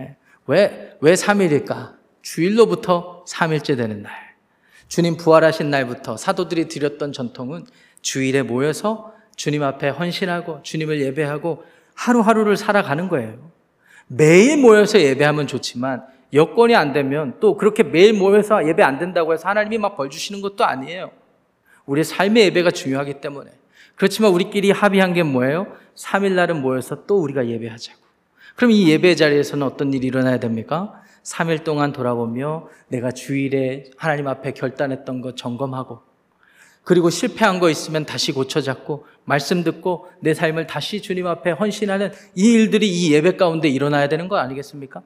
예. 0.00 0.16
왜, 0.46 0.96
왜 1.00 1.14
3일일까? 1.14 1.94
주일로부터 2.22 3.24
3일째 3.28 3.76
되는 3.76 4.02
날. 4.02 4.12
주님 4.88 5.16
부활하신 5.16 5.70
날부터 5.70 6.16
사도들이 6.16 6.68
드렸던 6.68 7.12
전통은 7.12 7.66
주일에 8.02 8.42
모여서 8.42 9.14
주님 9.36 9.62
앞에 9.62 9.88
헌신하고 9.88 10.60
주님을 10.62 11.00
예배하고 11.00 11.64
하루하루를 11.94 12.56
살아가는 12.56 13.08
거예요. 13.08 13.50
매일 14.06 14.58
모여서 14.58 15.00
예배하면 15.00 15.46
좋지만 15.46 16.04
여건이 16.32 16.74
안 16.74 16.92
되면 16.92 17.36
또 17.40 17.56
그렇게 17.56 17.82
매일 17.82 18.12
모여서 18.12 18.66
예배 18.66 18.82
안 18.82 18.98
된다고 18.98 19.32
해서 19.32 19.48
하나님이 19.48 19.78
막 19.78 19.96
벌 19.96 20.10
주시는 20.10 20.40
것도 20.40 20.64
아니에요. 20.64 21.10
우리의 21.86 22.04
삶의 22.04 22.46
예배가 22.46 22.70
중요하기 22.70 23.20
때문에. 23.20 23.50
그렇지만 23.94 24.32
우리끼리 24.32 24.70
합의한 24.72 25.12
게 25.14 25.22
뭐예요? 25.22 25.68
3일 25.94 26.32
날은 26.32 26.60
모여서 26.60 27.06
또 27.06 27.20
우리가 27.22 27.46
예배하자고. 27.46 27.98
그럼 28.56 28.70
이 28.72 28.88
예배 28.88 29.14
자리에서는 29.14 29.64
어떤 29.64 29.92
일이 29.92 30.06
일어나야 30.08 30.38
됩니까? 30.38 31.00
3일 31.22 31.64
동안 31.64 31.92
돌아보며 31.92 32.68
내가 32.88 33.10
주일에 33.12 33.90
하나님 33.96 34.26
앞에 34.28 34.52
결단했던 34.52 35.20
거 35.20 35.34
점검하고 35.34 36.02
그리고 36.82 37.08
실패한 37.08 37.60
거 37.60 37.70
있으면 37.70 38.04
다시 38.04 38.32
고쳐잡고 38.32 39.06
말씀 39.24 39.64
듣고 39.64 40.08
내 40.20 40.34
삶을 40.34 40.66
다시 40.66 41.00
주님 41.00 41.26
앞에 41.26 41.52
헌신하는 41.52 42.12
이 42.34 42.52
일들이 42.52 42.88
이 42.88 43.12
예배 43.12 43.36
가운데 43.36 43.68
일어나야 43.68 44.08
되는 44.08 44.28
거 44.28 44.36
아니겠습니까? 44.36 45.02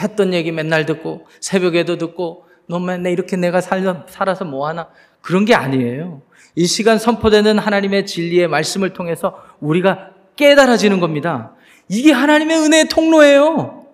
했던 0.00 0.34
얘기 0.34 0.50
맨날 0.50 0.86
듣고 0.86 1.26
새벽에도 1.40 1.98
듣고 1.98 2.46
너 2.66 2.80
맨날 2.80 3.12
이렇게 3.12 3.36
내가 3.36 3.60
살아서 3.60 4.44
뭐하나 4.44 4.88
그런 5.20 5.44
게 5.44 5.54
아니에요. 5.54 6.22
이 6.56 6.66
시간 6.66 6.98
선포되는 6.98 7.58
하나님의 7.58 8.06
진리의 8.06 8.48
말씀을 8.48 8.92
통해서 8.92 9.42
우리가 9.60 10.10
깨달아지는 10.36 11.00
겁니다. 11.00 11.54
이게 11.88 12.12
하나님의 12.12 12.58
은혜의 12.58 12.88
통로예요. 12.88 13.86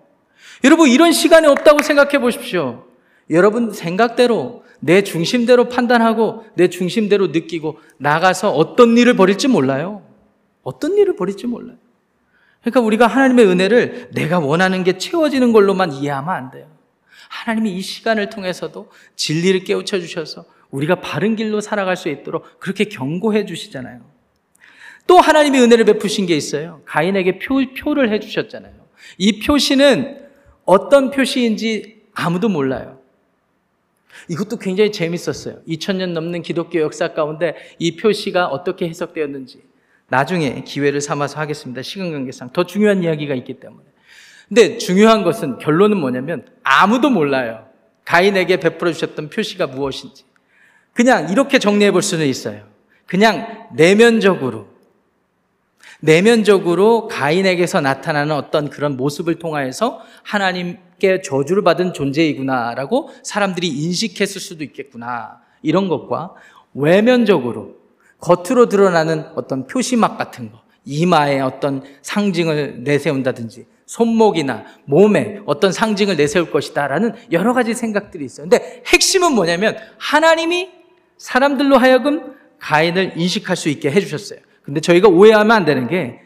여러분 0.63 0.89
이런 0.89 1.11
시간이 1.11 1.47
없다고 1.47 1.81
생각해 1.81 2.19
보십시오. 2.19 2.85
여러분 3.29 3.71
생각대로 3.71 4.63
내 4.81 5.03
중심대로 5.03 5.69
판단하고 5.69 6.45
내 6.55 6.69
중심대로 6.69 7.27
느끼고 7.27 7.79
나가서 7.97 8.51
어떤 8.51 8.97
일을 8.97 9.15
벌일지 9.15 9.47
몰라요. 9.47 10.03
어떤 10.63 10.97
일을 10.97 11.15
벌일지 11.15 11.47
몰라요. 11.47 11.77
그러니까 12.61 12.81
우리가 12.81 13.07
하나님의 13.07 13.45
은혜를 13.45 14.09
내가 14.13 14.39
원하는 14.39 14.83
게 14.83 14.97
채워지는 14.97 15.53
걸로만 15.53 15.93
이해하면 15.93 16.35
안 16.35 16.51
돼요. 16.51 16.67
하나님이 17.29 17.77
이 17.77 17.81
시간을 17.81 18.29
통해서도 18.29 18.91
진리를 19.15 19.63
깨우쳐 19.63 19.99
주셔서 19.99 20.45
우리가 20.69 20.95
바른 21.01 21.35
길로 21.35 21.61
살아갈 21.61 21.95
수 21.95 22.09
있도록 22.09 22.59
그렇게 22.59 22.85
경고해 22.85 23.45
주시잖아요. 23.45 24.01
또 25.07 25.19
하나님이 25.19 25.59
은혜를 25.59 25.85
베푸신 25.85 26.25
게 26.25 26.35
있어요. 26.35 26.81
가인에게 26.85 27.39
표, 27.39 27.61
표를 27.79 28.11
해 28.11 28.19
주셨잖아요. 28.19 28.73
이 29.17 29.39
표시는 29.39 30.19
어떤 30.65 31.11
표시인지 31.11 32.03
아무도 32.13 32.49
몰라요. 32.49 33.00
이것도 34.29 34.57
굉장히 34.57 34.91
재밌었어요. 34.91 35.61
2000년 35.67 36.11
넘는 36.11 36.41
기독교 36.41 36.79
역사 36.79 37.13
가운데 37.13 37.55
이 37.79 37.95
표시가 37.95 38.47
어떻게 38.47 38.87
해석되었는지 38.87 39.61
나중에 40.09 40.63
기회를 40.63 41.01
삼아서 41.01 41.39
하겠습니다. 41.39 41.81
시간 41.81 42.11
관계상 42.11 42.51
더 42.51 42.65
중요한 42.65 43.03
이야기가 43.03 43.33
있기 43.35 43.59
때문에. 43.59 43.85
근데 44.47 44.77
중요한 44.77 45.23
것은 45.23 45.59
결론은 45.59 45.97
뭐냐면 45.97 46.45
아무도 46.63 47.09
몰라요. 47.09 47.65
가인에게 48.03 48.57
베풀어 48.57 48.91
주셨던 48.91 49.29
표시가 49.29 49.67
무엇인지. 49.67 50.25
그냥 50.93 51.29
이렇게 51.29 51.59
정리해 51.59 51.91
볼 51.91 52.01
수는 52.01 52.27
있어요. 52.27 52.63
그냥 53.05 53.69
내면적으로 53.73 54.67
내면적으로 56.01 57.07
가인에게서 57.07 57.79
나타나는 57.79 58.35
어떤 58.35 58.69
그런 58.69 58.97
모습을 58.97 59.35
통하여서 59.35 60.01
하나님 60.23 60.77
께 61.01 61.21
저주를 61.21 61.63
받은 61.63 61.93
존재이구나라고 61.93 63.09
사람들이 63.23 63.67
인식했을 63.67 64.39
수도 64.39 64.63
있겠구나. 64.63 65.41
이런 65.63 65.87
것과 65.87 66.35
외면적으로 66.75 67.75
겉으로 68.19 68.69
드러나는 68.69 69.25
어떤 69.35 69.65
표시막 69.65 70.19
같은 70.19 70.51
거, 70.51 70.61
이마에 70.85 71.39
어떤 71.39 71.83
상징을 72.03 72.83
내세운다든지 72.83 73.65
손목이나 73.87 74.63
몸에 74.85 75.41
어떤 75.47 75.71
상징을 75.71 76.17
내세울 76.17 76.51
것이다라는 76.51 77.15
여러 77.31 77.53
가지 77.53 77.73
생각들이 77.73 78.23
있어요. 78.23 78.47
근데 78.47 78.83
핵심은 78.85 79.33
뭐냐면 79.33 79.75
하나님이 79.97 80.69
사람들로 81.17 81.77
하여금 81.77 82.35
가인을 82.59 83.13
인식할 83.15 83.55
수 83.57 83.69
있게 83.69 83.89
해주셨어요. 83.91 84.39
근데 84.61 84.79
저희가 84.79 85.07
오해하면 85.07 85.51
안 85.51 85.65
되는 85.65 85.87
게 85.87 86.19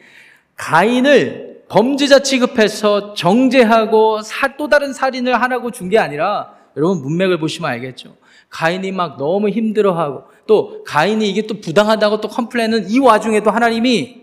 가인을 0.58 1.55
범죄자 1.76 2.20
취급해서 2.20 3.14
정죄하고 3.16 4.20
또 4.58 4.70
다른 4.70 4.94
살인을 4.94 5.42
하라고 5.42 5.72
준 5.72 5.90
게 5.90 6.00
아니라 6.00 6.56
여러분 6.78 7.02
문맥을 7.02 7.38
보시면 7.38 7.70
알겠죠. 7.70 8.16
가인이 8.50 8.94
막 8.94 9.18
너무 9.18 9.50
힘들어하고 9.50 10.24
또 10.48 10.86
가인이 10.86 11.30
이게 11.30 11.46
또 11.46 11.60
부당하다고 11.60 12.22
또 12.22 12.30
컴플레인은 12.30 12.90
이 12.90 13.00
와중에도 13.00 13.52
하나님이 13.52 14.22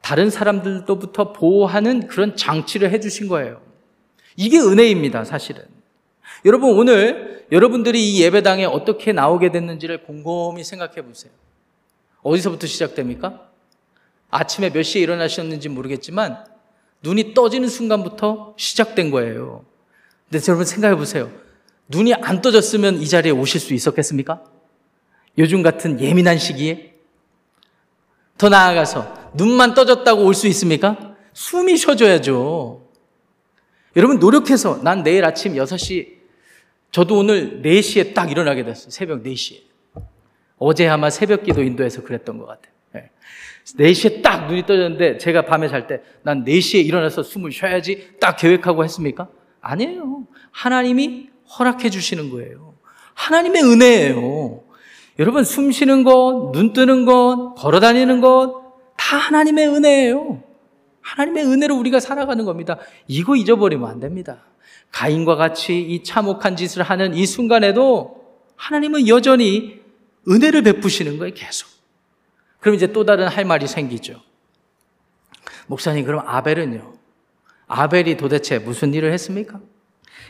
다른 0.00 0.30
사람들로부터 0.30 1.32
보호하는 1.32 2.06
그런 2.06 2.36
장치를 2.36 2.92
해주신 2.92 3.26
거예요. 3.26 3.60
이게 4.36 4.60
은혜입니다, 4.60 5.24
사실은. 5.24 5.64
여러분, 6.44 6.78
오늘 6.78 7.44
여러분들이 7.50 8.12
이 8.12 8.22
예배당에 8.22 8.66
어떻게 8.66 9.12
나오게 9.12 9.50
됐는지를 9.50 10.04
곰곰이 10.04 10.62
생각해 10.62 11.02
보세요. 11.02 11.32
어디서부터 12.22 12.68
시작됩니까? 12.68 13.48
아침에 14.36 14.70
몇 14.70 14.82
시에 14.82 15.02
일어나셨는지 15.02 15.68
모르겠지만 15.68 16.44
눈이 17.02 17.34
떠지는 17.34 17.68
순간부터 17.68 18.54
시작된 18.56 19.10
거예요. 19.10 19.64
근데 20.28 20.44
여러분 20.48 20.64
생각해 20.64 20.96
보세요. 20.96 21.30
눈이 21.88 22.14
안 22.14 22.42
떠졌으면 22.42 23.00
이 23.00 23.08
자리에 23.08 23.32
오실 23.32 23.60
수 23.60 23.74
있었겠습니까? 23.74 24.42
요즘 25.38 25.62
같은 25.62 26.00
예민한 26.00 26.38
시기에? 26.38 26.94
더 28.38 28.48
나아가서 28.48 29.30
눈만 29.34 29.74
떠졌다고 29.74 30.24
올 30.24 30.34
수 30.34 30.46
있습니까? 30.48 31.16
숨이 31.32 31.76
쉬어져야죠. 31.76 32.82
여러분 33.94 34.18
노력해서 34.18 34.82
난 34.82 35.02
내일 35.02 35.24
아침 35.24 35.54
6시 35.54 36.16
저도 36.90 37.18
오늘 37.18 37.62
4시에 37.62 38.14
딱 38.14 38.30
일어나게 38.30 38.64
됐어요. 38.64 38.90
새벽 38.90 39.22
4시에. 39.22 39.62
어제 40.58 40.88
아마 40.88 41.10
새벽 41.10 41.44
기도 41.44 41.62
인도에서 41.62 42.02
그랬던 42.02 42.38
것 42.38 42.46
같아요. 42.46 42.72
네. 43.76 43.90
4시에 43.92 44.22
딱 44.22 44.46
눈이 44.46 44.62
떠졌는데 44.66 45.18
제가 45.18 45.42
밤에 45.46 45.68
잘 45.68 45.86
때 45.86 46.00
난 46.22 46.44
4시에 46.44 46.84
일어나서 46.84 47.22
숨을 47.22 47.52
쉬어야지 47.52 48.12
딱 48.20 48.36
계획하고 48.36 48.84
했습니까? 48.84 49.28
아니에요. 49.60 50.26
하나님이 50.52 51.28
허락해 51.58 51.90
주시는 51.90 52.30
거예요. 52.30 52.74
하나님의 53.14 53.62
은혜예요. 53.62 54.62
여러분 55.18 55.44
숨 55.44 55.72
쉬는 55.72 56.04
것, 56.04 56.50
눈 56.52 56.72
뜨는 56.72 57.04
것, 57.06 57.54
걸어 57.56 57.80
다니는 57.80 58.20
것 58.20 58.66
다 58.96 59.16
하나님의 59.18 59.68
은혜예요. 59.68 60.42
하나님의 61.00 61.44
은혜로 61.46 61.76
우리가 61.76 62.00
살아가는 62.00 62.44
겁니다. 62.44 62.78
이거 63.06 63.36
잊어버리면 63.36 63.88
안 63.88 64.00
됩니다. 64.00 64.38
가인과 64.90 65.36
같이 65.36 65.80
이 65.80 66.02
참혹한 66.02 66.56
짓을 66.56 66.82
하는 66.82 67.14
이 67.14 67.26
순간에도 67.26 68.24
하나님은 68.56 69.06
여전히 69.06 69.80
은혜를 70.28 70.62
베푸시는 70.62 71.18
거예요, 71.18 71.34
계속. 71.34 71.68
그럼 72.66 72.74
이제 72.74 72.88
또 72.88 73.04
다른 73.04 73.28
할 73.28 73.44
말이 73.44 73.68
생기죠. 73.68 74.20
목사님, 75.68 76.04
그럼 76.04 76.24
아벨은요? 76.26 76.94
아벨이 77.68 78.16
도대체 78.16 78.58
무슨 78.58 78.92
일을 78.92 79.12
했습니까? 79.12 79.60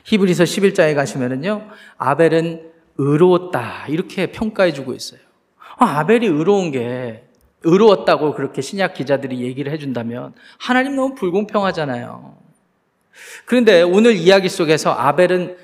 히브리서 0.05 0.45
11장에 0.45 0.95
가시면은요, 0.95 1.66
아벨은 1.97 2.72
의로웠다. 2.99 3.87
이렇게 3.89 4.32
평가해 4.32 4.74
주고 4.74 4.93
있어요. 4.93 5.20
아, 5.78 6.01
아벨이 6.01 6.26
의로운 6.26 6.72
게 6.72 7.24
의로웠다고 7.62 8.34
그렇게 8.34 8.61
신약 8.61 8.93
기자들이 8.93 9.41
얘기를 9.41 9.72
해준다면 9.72 10.34
하나님 10.59 10.95
너무 10.95 11.14
불공평하잖아요. 11.14 12.37
그런데 13.47 13.80
오늘 13.80 14.14
이야기 14.14 14.51
속에서 14.51 14.93
아벨은 14.93 15.57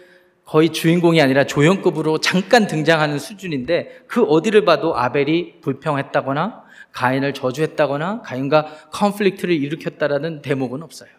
거의 0.44 0.70
주인공이 0.70 1.20
아니라 1.22 1.44
조연급으로 1.44 2.18
잠깐 2.18 2.66
등장하는 2.66 3.18
수준인데 3.18 4.04
그 4.06 4.22
어디를 4.24 4.64
봐도 4.64 4.96
아벨이 4.96 5.60
불평했다거나 5.60 6.62
가인을 6.92 7.32
저주했다거나 7.32 8.22
가인과 8.22 8.88
컨플릭트를 8.92 9.54
일으켰다라는 9.54 10.42
대목은 10.42 10.82
없어요. 10.82 11.10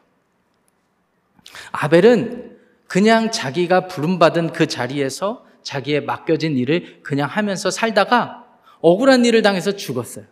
아벨은 1.72 2.58
그냥 2.88 3.32
자기가 3.32 3.88
부름받은 3.88 4.52
그 4.54 4.68
자리에서 4.68 5.46
자기의 5.64 6.04
맡겨진 6.04 6.58
일을 6.58 7.00
그냥 7.02 7.28
하면서 7.28 7.72
살다가 7.72 8.46
억울한 8.82 9.26
일을 9.26 9.42
당해서 9.42 9.76
죽었어요. 9.76 10.26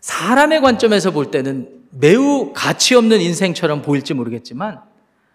사람의 0.00 0.60
관점에서 0.60 1.10
볼 1.10 1.30
때는 1.30 1.82
매우 1.90 2.52
가치 2.54 2.94
없는 2.94 3.20
인생처럼 3.20 3.82
보일지 3.82 4.14
모르겠지만 4.14 4.82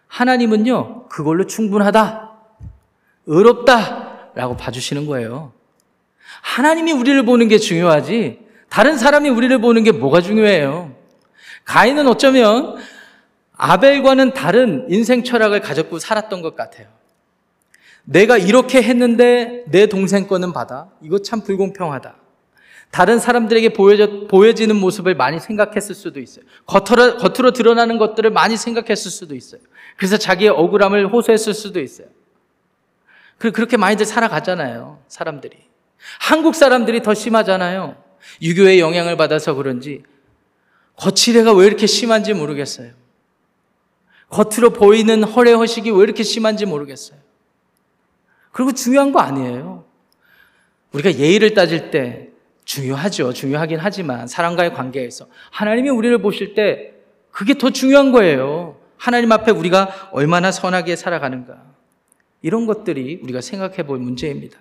하나님은요, 0.07 1.07
그걸로 1.09 1.45
충분하다, 1.45 2.31
의롭다, 3.25 4.31
라고 4.35 4.55
봐주시는 4.55 5.05
거예요. 5.07 5.51
하나님이 6.41 6.91
우리를 6.91 7.23
보는 7.25 7.47
게 7.47 7.57
중요하지, 7.57 8.39
다른 8.69 8.97
사람이 8.97 9.29
우리를 9.29 9.59
보는 9.59 9.83
게 9.83 9.91
뭐가 9.91 10.21
중요해요? 10.21 10.93
가인은 11.65 12.07
어쩌면 12.07 12.77
아벨과는 13.53 14.33
다른 14.33 14.85
인생 14.89 15.23
철학을 15.23 15.61
가졌고 15.61 15.99
살았던 15.99 16.41
것 16.41 16.55
같아요. 16.55 16.87
내가 18.03 18.37
이렇게 18.37 18.81
했는데 18.81 19.65
내 19.67 19.87
동생 19.87 20.27
거는 20.27 20.53
받아. 20.53 20.89
이거 21.01 21.19
참 21.19 21.41
불공평하다. 21.41 22.15
다른 22.89 23.19
사람들에게 23.19 23.69
보여져, 23.73 24.27
보여지는 24.27 24.77
모습을 24.77 25.15
많이 25.15 25.39
생각했을 25.39 25.93
수도 25.93 26.21
있어요. 26.21 26.45
겉으로, 26.65 27.17
겉으로 27.17 27.51
드러나는 27.51 27.97
것들을 27.97 28.29
많이 28.29 28.55
생각했을 28.55 29.11
수도 29.11 29.35
있어요. 29.35 29.59
그래서 29.97 30.17
자기의 30.17 30.51
억울함을 30.51 31.11
호소했을 31.11 31.53
수도 31.53 31.81
있어요. 31.81 32.07
그렇게 33.37 33.77
많이들 33.77 34.05
살아가잖아요. 34.05 34.99
사람들이. 35.07 35.57
한국 36.19 36.55
사람들이 36.55 37.01
더 37.01 37.13
심하잖아요. 37.13 38.01
유교의 38.41 38.79
영향을 38.79 39.17
받아서 39.17 39.53
그런지 39.53 40.03
거칠애가 40.95 41.53
왜 41.53 41.65
이렇게 41.67 41.85
심한지 41.85 42.33
모르겠어요. 42.33 42.91
겉으로 44.29 44.71
보이는 44.71 45.23
허례 45.23 45.51
허식이 45.53 45.91
왜 45.91 46.03
이렇게 46.03 46.23
심한지 46.23 46.65
모르겠어요. 46.65 47.19
그리고 48.51 48.71
중요한 48.73 49.11
거 49.11 49.19
아니에요. 49.19 49.85
우리가 50.93 51.13
예의를 51.15 51.53
따질 51.53 51.91
때 51.91 52.29
중요하죠. 52.65 53.33
중요하긴 53.33 53.79
하지만 53.79 54.27
사람과의 54.27 54.73
관계에서 54.73 55.27
하나님이 55.51 55.89
우리를 55.89 56.21
보실 56.21 56.53
때 56.53 56.93
그게 57.31 57.53
더 57.57 57.69
중요한 57.69 58.11
거예요. 58.11 58.76
하나님 58.97 59.31
앞에 59.31 59.51
우리가 59.51 60.09
얼마나 60.11 60.51
선하게 60.51 60.95
살아가는가. 60.95 61.61
이런 62.41 62.65
것들이 62.65 63.19
우리가 63.23 63.41
생각해 63.41 63.83
볼 63.83 63.99
문제입니다. 63.99 64.59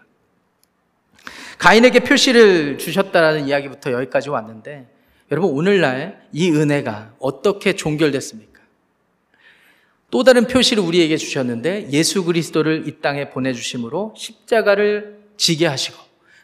가인에게 1.59 2.01
표시를 2.01 2.79
주셨다라는 2.79 3.49
이야기부터 3.49 3.93
여기까지 3.93 4.31
왔는데 4.31 4.89
여러분 5.31 5.51
오늘날 5.51 6.29
이 6.33 6.51
은혜가 6.51 7.15
어떻게 7.19 7.75
종결됐습니까? 7.75 8.61
또 10.11 10.23
다른 10.23 10.47
표시를 10.47 10.83
우리에게 10.83 11.17
주셨는데 11.17 11.89
예수 11.91 12.25
그리스도를 12.25 12.87
이 12.87 13.01
땅에 13.01 13.31
보내주심으로 13.31 14.15
십자가를 14.17 15.19
지게 15.37 15.67
하시고 15.67 15.99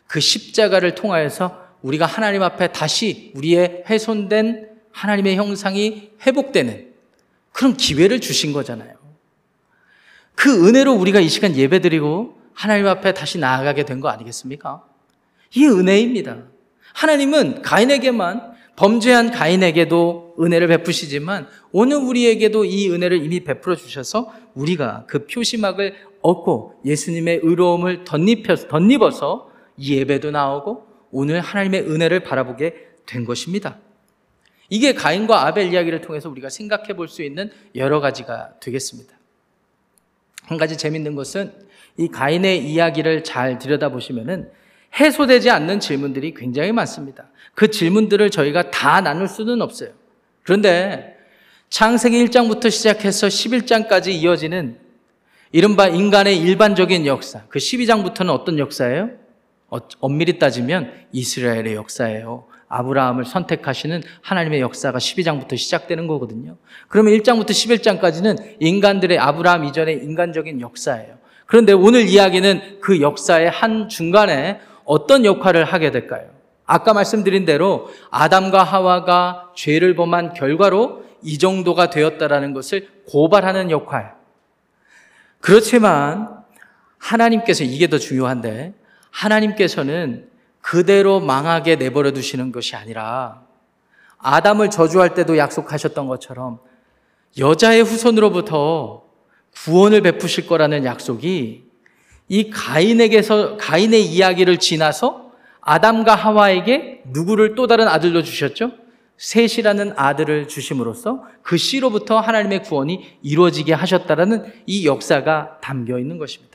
그 0.07 0.21
십자가를 0.21 0.95
통하여서 0.95 1.63
우리가 1.83 2.07
하나님 2.07 2.43
앞에 2.43 2.73
다시 2.73 3.33
우리의 3.35 3.85
훼손된 3.89 4.69
하나님의 4.91 5.37
형상이 5.37 6.11
회복되는 6.27 6.92
그런 7.53 7.77
기회를 7.77 8.21
주신 8.21 8.53
거잖아요. 8.53 8.95
그 10.35 10.69
은혜로 10.69 10.95
우리가 10.95 11.21
이 11.21 11.29
시간 11.29 11.57
예배 11.57 11.81
드리고 11.81 12.39
하나님 12.55 12.87
앞에 12.87 13.15
다시 13.15 13.39
나아가게 13.39 13.85
된 13.85 14.01
거 14.01 14.09
아니겠습니까? 14.09 14.85
이 15.55 15.67
은혜입니다. 15.67 16.45
하나님은 16.95 17.63
가인에게만 17.63 18.53
범죄한 18.77 19.31
가인에게도 19.31 20.37
은혜를 20.41 20.67
베푸시지만 20.69 21.47
오늘 21.73 21.99
우리에게도 21.99 22.65
이 22.65 22.91
은혜를 22.91 23.23
이미 23.23 23.41
베풀어 23.41 23.77
주셔서 23.77 24.33
우리가 24.55 25.05
그 25.07 25.27
표시막을 25.27 25.95
얻고 26.23 26.81
예수님의 26.85 27.41
의로움을 27.43 28.05
덧입혀서, 28.05 28.69
덧입어서 28.69 29.51
이 29.77 29.95
예배도 29.97 30.31
나오고 30.31 30.87
오늘 31.11 31.41
하나님의 31.41 31.83
은혜를 31.83 32.21
바라보게 32.21 32.75
된 33.07 33.25
것입니다. 33.25 33.79
이게 34.69 34.95
가인과 34.95 35.47
아벨 35.47 35.73
이야기를 35.73 36.01
통해서 36.01 36.29
우리가 36.31 36.49
생각해 36.49 36.95
볼 36.95 37.09
수 37.09 37.23
있는 37.23 37.51
여러 37.75 38.01
가지가 38.01 38.55
되겠습니다. 38.61 39.15
한 40.45 40.59
가지 40.59 40.77
재밌는 40.77 41.15
것은 41.15 41.53
이 41.99 42.09
가인의 42.09 42.65
이야기를 42.71 43.25
잘 43.25 43.59
들여다보시면은 43.59 44.51
해소되지 44.99 45.51
않는 45.51 45.81
질문들이 45.81 46.35
굉장히 46.35 46.73
많습니다. 46.73 47.31
그 47.55 47.71
질문들을 47.71 48.31
저희가 48.31 48.71
다 48.71 49.01
나눌 49.01 49.29
수는 49.29 49.63
없어요. 49.63 49.91
그런데 50.43 51.17
창세기 51.71 52.25
1장부터 52.27 52.71
시작해서 52.71 53.29
11장까지 53.29 54.09
이어지는 54.09 54.79
이른바 55.53 55.87
인간의 55.89 56.39
일반적인 56.39 57.07
역사, 57.07 57.45
그 57.49 57.59
12장부터는 57.59 58.31
어떤 58.31 58.59
역사예요? 58.59 59.11
어, 59.69 59.79
엄밀히 60.01 60.39
따지면 60.39 60.93
이스라엘의 61.13 61.75
역사예요. 61.75 62.47
아브라함을 62.73 63.27
선택하시는 63.27 64.03
하나님의 64.23 64.61
역사가 64.61 64.99
12장부터 64.99 65.59
시작되는 65.59 66.07
거거든요. 66.07 66.57
그러면 66.89 67.13
1장부터 67.15 67.51
11장까지는 67.51 68.57
인간들의 68.61 69.19
아브라함 69.19 69.65
이전의 69.67 70.03
인간적인 70.03 70.61
역사예요. 70.61 71.19
그런데 71.45 71.73
오늘 71.75 72.09
이야기는 72.09 72.79
그 72.81 73.03
역사의 73.03 73.51
한 73.51 73.91
중간에 73.91 74.61
어떤 74.85 75.27
역할을 75.27 75.65
하게 75.65 75.91
될까요? 75.91 76.31
아까 76.65 76.95
말씀드린 76.95 77.45
대로 77.45 77.91
아담과 78.11 78.63
하와가 78.63 79.51
죄를 79.55 79.95
범한 79.95 80.33
결과로 80.33 81.05
이 81.23 81.37
정도가 81.39 81.91
되었다라는 81.91 82.55
것을 82.55 82.89
고발하는 83.07 83.71
역할. 83.71 84.15
그렇지만 85.41 86.43
하나님께서 86.97 87.65
이게 87.65 87.89
더 87.89 87.99
중요한데 87.99 88.73
하나님께서는 89.11 90.32
그대로 90.63 91.21
망하게 91.21 91.77
내버려 91.77 92.13
두시는 92.13 92.53
것이 92.53 92.77
아니라 92.77 93.43
아담을 94.17 94.71
저주할 94.71 95.13
때도 95.13 95.37
약속하셨던 95.37 96.07
것처럼 96.07 96.61
여자의 97.39 97.83
후손으로부터 97.83 99.03
구원을 99.55 100.01
베푸실 100.01 100.47
거라는 100.47 100.85
약속이 100.85 101.65
이 102.29 102.51
가인에게서 102.51 103.59
가인의 103.59 104.07
이야기를 104.07 104.59
지나서 104.59 105.33
아담과 105.61 106.15
하와에게 106.15 107.03
누구를 107.07 107.55
또 107.55 107.67
다른 107.67 107.89
아들로 107.89 108.23
주셨죠? 108.23 108.73
셋이라는 109.19 109.95
아들을 109.97 110.49
주심으로써 110.49 111.25
그 111.43 111.57
씨로부터 111.57 112.19
하나님의 112.19 112.63
구원이 112.63 113.19
이루어지게 113.23 113.73
하셨다라는 113.73 114.53
이 114.67 114.87
역사가 114.87 115.59
담겨 115.61 115.99
있는 115.99 116.19
것입니다. 116.19 116.52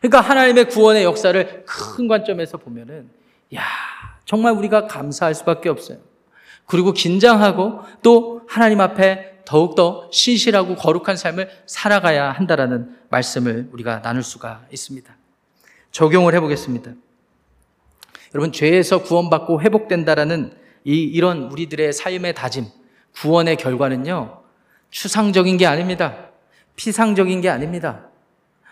그러니까 0.00 0.20
하나님의 0.20 0.68
구원의 0.68 1.04
역사를 1.04 1.64
큰 1.66 2.08
관점에서 2.08 2.56
보면은 2.56 3.10
야, 3.54 3.62
정말 4.24 4.52
우리가 4.52 4.86
감사할 4.86 5.34
수밖에 5.34 5.68
없어요. 5.68 5.98
그리고 6.66 6.92
긴장하고 6.92 7.80
또 8.02 8.42
하나님 8.48 8.80
앞에 8.80 9.42
더욱더 9.44 10.08
신실하고 10.12 10.76
거룩한 10.76 11.16
삶을 11.16 11.50
살아가야 11.66 12.30
한다라는 12.30 12.96
말씀을 13.08 13.68
우리가 13.72 14.02
나눌 14.02 14.22
수가 14.22 14.64
있습니다. 14.70 15.12
적용을 15.90 16.34
해 16.34 16.40
보겠습니다. 16.40 16.92
여러분, 18.34 18.52
죄에서 18.52 19.02
구원받고 19.02 19.60
회복된다라는 19.60 20.56
이, 20.84 21.02
이런 21.02 21.50
우리들의 21.50 21.92
삶의 21.92 22.34
다짐, 22.34 22.66
구원의 23.16 23.56
결과는요, 23.56 24.40
추상적인 24.90 25.56
게 25.56 25.66
아닙니다. 25.66 26.30
피상적인 26.76 27.40
게 27.40 27.48
아닙니다. 27.48 28.09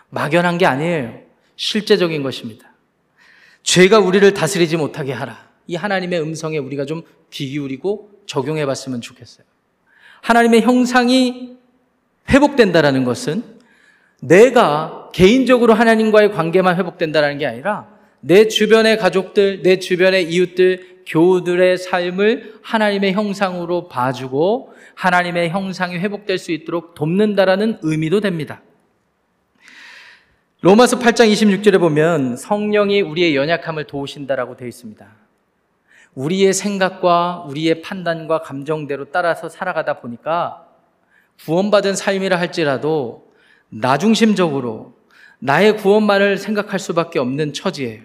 막연한 0.09 0.57
게 0.57 0.65
아니에요. 0.65 1.19
실제적인 1.55 2.23
것입니다. 2.23 2.69
죄가 3.63 3.99
우리를 3.99 4.33
다스리지 4.33 4.77
못하게 4.77 5.13
하라. 5.13 5.49
이 5.67 5.75
하나님의 5.75 6.21
음성에 6.21 6.57
우리가 6.57 6.85
좀귀 6.85 7.49
기울이고 7.49 8.09
적용해 8.25 8.65
봤으면 8.65 9.01
좋겠어요. 9.01 9.45
하나님의 10.21 10.61
형상이 10.61 11.57
회복된다라는 12.29 13.03
것은 13.03 13.43
내가 14.21 15.09
개인적으로 15.13 15.73
하나님과의 15.73 16.31
관계만 16.31 16.77
회복된다는 16.77 17.37
게 17.37 17.45
아니라 17.45 17.87
내 18.21 18.47
주변의 18.47 18.97
가족들, 18.97 19.61
내 19.63 19.79
주변의 19.79 20.29
이웃들, 20.31 21.03
교우들의 21.05 21.77
삶을 21.77 22.59
하나님의 22.61 23.13
형상으로 23.13 23.87
봐주고 23.87 24.73
하나님의 24.95 25.49
형상이 25.49 25.97
회복될 25.97 26.37
수 26.37 26.51
있도록 26.51 26.93
돕는다라는 26.95 27.79
의미도 27.81 28.19
됩니다. 28.19 28.61
로마서 30.61 30.99
8장 30.99 31.31
26절에 31.31 31.79
보면 31.79 32.35
성령이 32.35 32.99
우리의 32.99 33.33
연약함을 33.33 33.85
도우신다라고 33.85 34.57
되어 34.57 34.67
있습니다. 34.67 35.07
우리의 36.15 36.51
생각과 36.51 37.45
우리의 37.47 37.81
판단과 37.81 38.41
감정대로 38.41 39.05
따라서 39.05 39.47
살아가다 39.47 40.01
보니까 40.01 40.65
구원받은 41.45 41.95
삶이라 41.95 42.37
할지라도 42.37 43.31
나중심적으로 43.69 44.95
나의 45.39 45.77
구원만을 45.77 46.37
생각할 46.37 46.77
수밖에 46.77 47.19
없는 47.19 47.53
처지예요. 47.53 48.01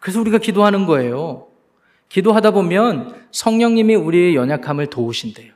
그래서 0.00 0.20
우리가 0.20 0.36
기도하는 0.36 0.84
거예요. 0.84 1.46
기도하다 2.10 2.50
보면 2.50 3.26
성령님이 3.30 3.94
우리의 3.94 4.36
연약함을 4.36 4.88
도우신대요. 4.88 5.54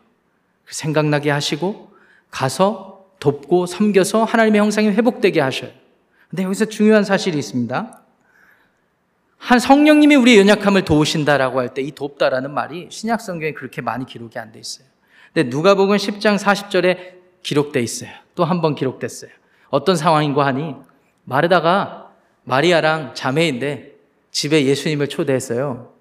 생각나게 0.71 1.29
하시고 1.29 1.91
가서 2.31 3.05
돕고 3.21 3.67
섬겨서 3.67 4.25
하나님의 4.25 4.59
형상이 4.59 4.89
회복되게 4.89 5.43
하셔요. 5.43 5.88
근데 6.29 6.43
여기서 6.45 6.67
중요한 6.67 7.05
사실이 7.05 7.39
있습니다. 7.39 8.03
한 9.39 9.59
성령님이 9.59 10.17
우리의 10.17 10.39
연약함을 10.41 10.85
도우신다라고 10.85 11.61
할 11.61 11.69
때 11.75 11.83
이 11.83 11.93
돕다라는 11.93 12.53
말이 12.53 12.89
신약 12.91 13.21
성경에 13.21 13.53
그렇게 13.53 13.81
많이 13.81 14.05
기록이 14.05 14.39
안 14.39 14.53
돼 14.53 14.59
있어요. 14.61 14.87
근데 15.33 15.49
누가복음 15.49 15.97
10장 15.97 16.39
40절에 16.39 17.19
기록돼 17.43 17.81
있어요. 17.81 18.11
또 18.35 18.45
한 18.45 18.61
번 18.61 18.75
기록됐어요. 18.75 19.31
어떤 19.71 19.97
상황인가 19.97 20.45
하니 20.47 20.75
마르다가 21.25 22.11
마리아랑 22.45 23.15
자매인데 23.15 23.95
집에 24.31 24.65
예수님을 24.65 25.09
초대했어요. 25.09 25.93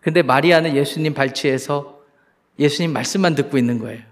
근데 0.00 0.22
마리아는 0.22 0.76
예수님 0.76 1.14
발치에서 1.14 2.00
예수님 2.58 2.92
말씀만 2.92 3.34
듣고 3.34 3.58
있는 3.58 3.78
거예요. 3.78 4.02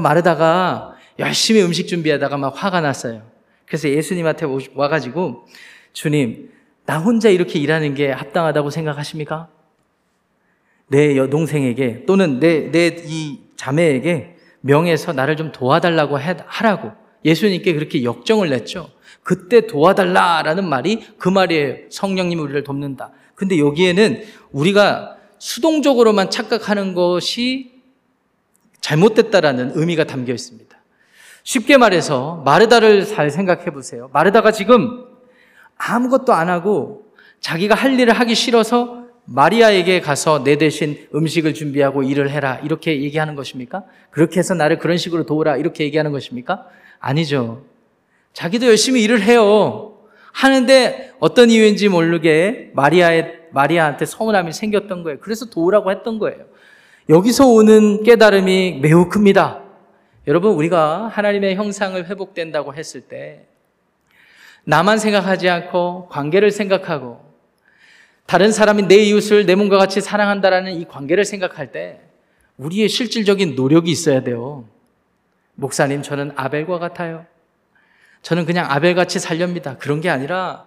마르다가 0.00 0.94
열심히 1.18 1.62
음식 1.62 1.86
준비하다가 1.88 2.36
막 2.36 2.52
화가 2.62 2.80
났어요. 2.80 3.22
그래서 3.66 3.88
예수님한테 3.88 4.46
와가지고 4.74 5.46
주님, 5.92 6.50
나 6.86 6.98
혼자 6.98 7.28
이렇게 7.28 7.58
일하는 7.58 7.94
게 7.94 8.10
합당하다고 8.10 8.70
생각하십니까? 8.70 9.48
내 10.88 11.16
여동생에게 11.16 12.04
또는 12.06 12.40
내 12.40 12.70
내 12.70 13.04
이 13.06 13.40
자매에게 13.56 14.36
명해서 14.60 15.12
나를 15.12 15.36
좀 15.36 15.52
도와달라고 15.52 16.16
하라고 16.18 16.92
예수님께 17.24 17.72
그렇게 17.72 18.04
역정을 18.04 18.50
냈죠. 18.50 18.90
그때 19.22 19.66
도와달라라는 19.66 20.68
말이 20.68 21.06
그 21.18 21.28
말이에요. 21.30 21.76
성령님이 21.90 22.42
우리를 22.42 22.62
돕는다. 22.64 23.12
근데 23.34 23.58
여기에는 23.58 24.22
우리가 24.52 25.16
수동적으로만 25.38 26.30
착각하는 26.30 26.94
것이 26.94 27.72
잘못됐다라는 28.80 29.72
의미가 29.74 30.04
담겨 30.04 30.34
있습니다. 30.34 30.63
쉽게 31.44 31.76
말해서 31.76 32.42
마르다를 32.44 33.06
잘 33.06 33.30
생각해 33.30 33.66
보세요. 33.66 34.10
마르다가 34.12 34.50
지금 34.50 35.04
아무것도 35.76 36.32
안 36.32 36.48
하고 36.48 37.04
자기가 37.40 37.74
할 37.74 37.98
일을 38.00 38.14
하기 38.14 38.34
싫어서 38.34 39.04
마리아에게 39.26 40.00
가서 40.00 40.42
내 40.42 40.56
대신 40.56 41.06
음식을 41.14 41.54
준비하고 41.54 42.02
일을 42.02 42.30
해라. 42.30 42.60
이렇게 42.64 43.02
얘기하는 43.02 43.34
것입니까? 43.36 43.84
그렇게 44.10 44.38
해서 44.38 44.54
나를 44.54 44.78
그런 44.78 44.96
식으로 44.96 45.24
도우라. 45.24 45.56
이렇게 45.56 45.84
얘기하는 45.84 46.12
것입니까? 46.12 46.66
아니죠. 46.98 47.62
자기도 48.32 48.66
열심히 48.66 49.02
일을 49.02 49.22
해요. 49.22 49.98
하는데 50.32 51.12
어떤 51.20 51.50
이유인지 51.50 51.88
모르게 51.88 52.70
마리아의, 52.74 53.40
마리아한테 53.52 54.04
서운함이 54.04 54.52
생겼던 54.52 55.02
거예요. 55.04 55.18
그래서 55.20 55.46
도우라고 55.46 55.90
했던 55.90 56.18
거예요. 56.18 56.44
여기서 57.08 57.46
오는 57.46 58.02
깨달음이 58.02 58.80
매우 58.82 59.08
큽니다. 59.08 59.63
여러분, 60.26 60.52
우리가 60.52 61.08
하나님의 61.08 61.54
형상을 61.56 62.02
회복된다고 62.08 62.74
했을 62.74 63.02
때 63.02 63.44
나만 64.64 64.98
생각하지 64.98 65.50
않고 65.50 66.08
관계를 66.08 66.50
생각하고 66.50 67.22
다른 68.24 68.50
사람이 68.50 68.84
내 68.84 68.96
이웃을 68.96 69.44
내 69.44 69.54
몸과 69.54 69.76
같이 69.76 70.00
사랑한다라는 70.00 70.72
이 70.80 70.86
관계를 70.86 71.26
생각할 71.26 71.72
때 71.72 72.00
우리의 72.56 72.88
실질적인 72.88 73.54
노력이 73.54 73.90
있어야 73.90 74.22
돼요. 74.22 74.66
목사님, 75.56 76.00
저는 76.00 76.32
아벨과 76.36 76.78
같아요. 76.78 77.26
저는 78.22 78.46
그냥 78.46 78.70
아벨같이 78.70 79.18
살렵니다. 79.18 79.76
그런 79.76 80.00
게 80.00 80.08
아니라 80.08 80.66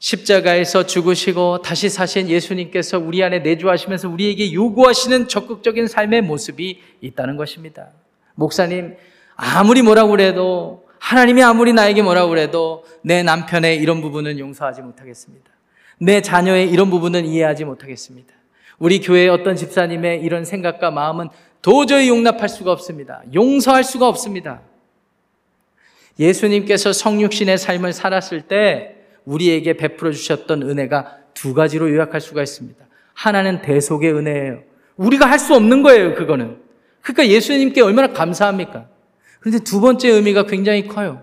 십자가에서 0.00 0.86
죽으시고 0.86 1.62
다시 1.62 1.88
사신 1.88 2.28
예수님께서 2.28 2.98
우리 2.98 3.22
안에 3.22 3.38
내주하시면서 3.38 4.08
우리에게 4.08 4.52
요구하시는 4.52 5.28
적극적인 5.28 5.86
삶의 5.86 6.22
모습이 6.22 6.82
있다는 7.00 7.36
것입니다. 7.36 7.90
목사님, 8.34 8.96
아무리 9.36 9.82
뭐라고 9.82 10.10
그래도 10.10 10.84
하나님이 10.98 11.42
아무리 11.42 11.72
나에게 11.72 12.02
뭐라고 12.02 12.30
그래도 12.30 12.84
내 13.02 13.22
남편의 13.22 13.78
이런 13.78 14.00
부분은 14.00 14.38
용서하지 14.38 14.82
못하겠습니다. 14.82 15.50
내 15.98 16.20
자녀의 16.20 16.70
이런 16.70 16.90
부분은 16.90 17.24
이해하지 17.24 17.64
못하겠습니다. 17.64 18.32
우리 18.78 19.00
교회의 19.00 19.28
어떤 19.28 19.56
집사님의 19.56 20.22
이런 20.22 20.44
생각과 20.44 20.90
마음은 20.90 21.28
도저히 21.60 22.08
용납할 22.08 22.48
수가 22.48 22.72
없습니다. 22.72 23.22
용서할 23.34 23.84
수가 23.84 24.08
없습니다. 24.08 24.62
예수님께서 26.18 26.92
성육신의 26.92 27.58
삶을 27.58 27.92
살았을 27.92 28.42
때 28.42 28.96
우리에게 29.24 29.76
베풀어 29.76 30.12
주셨던 30.12 30.62
은혜가 30.62 31.18
두 31.34 31.54
가지로 31.54 31.90
요약할 31.90 32.20
수가 32.20 32.42
있습니다. 32.42 32.84
하나는 33.14 33.62
대속의 33.62 34.12
은혜예요. 34.12 34.62
우리가 34.96 35.26
할 35.26 35.38
수 35.38 35.54
없는 35.54 35.82
거예요, 35.82 36.14
그거는. 36.14 36.61
그러니까 37.02 37.28
예수님께 37.28 37.80
얼마나 37.82 38.12
감사합니까? 38.12 38.88
그런데 39.40 39.62
두 39.62 39.80
번째 39.80 40.08
의미가 40.08 40.46
굉장히 40.46 40.86
커요. 40.86 41.22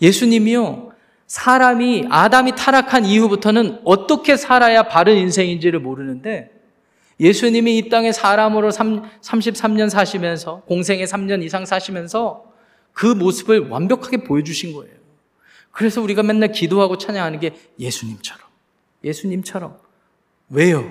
예수님이요, 0.00 0.92
사람이, 1.26 2.06
아담이 2.08 2.54
타락한 2.54 3.04
이후부터는 3.04 3.80
어떻게 3.84 4.36
살아야 4.36 4.84
바른 4.84 5.16
인생인지를 5.16 5.80
모르는데, 5.80 6.52
예수님이 7.18 7.78
이 7.78 7.88
땅에 7.88 8.12
사람으로 8.12 8.70
33년 8.70 9.90
사시면서, 9.90 10.62
공생에 10.66 11.04
3년 11.04 11.42
이상 11.42 11.64
사시면서 11.64 12.52
그 12.92 13.06
모습을 13.06 13.68
완벽하게 13.68 14.18
보여주신 14.18 14.72
거예요. 14.72 14.94
그래서 15.72 16.00
우리가 16.00 16.22
맨날 16.22 16.52
기도하고 16.52 16.96
찬양하는 16.96 17.40
게 17.40 17.54
예수님처럼. 17.78 18.46
예수님처럼. 19.02 19.76
왜요? 20.48 20.90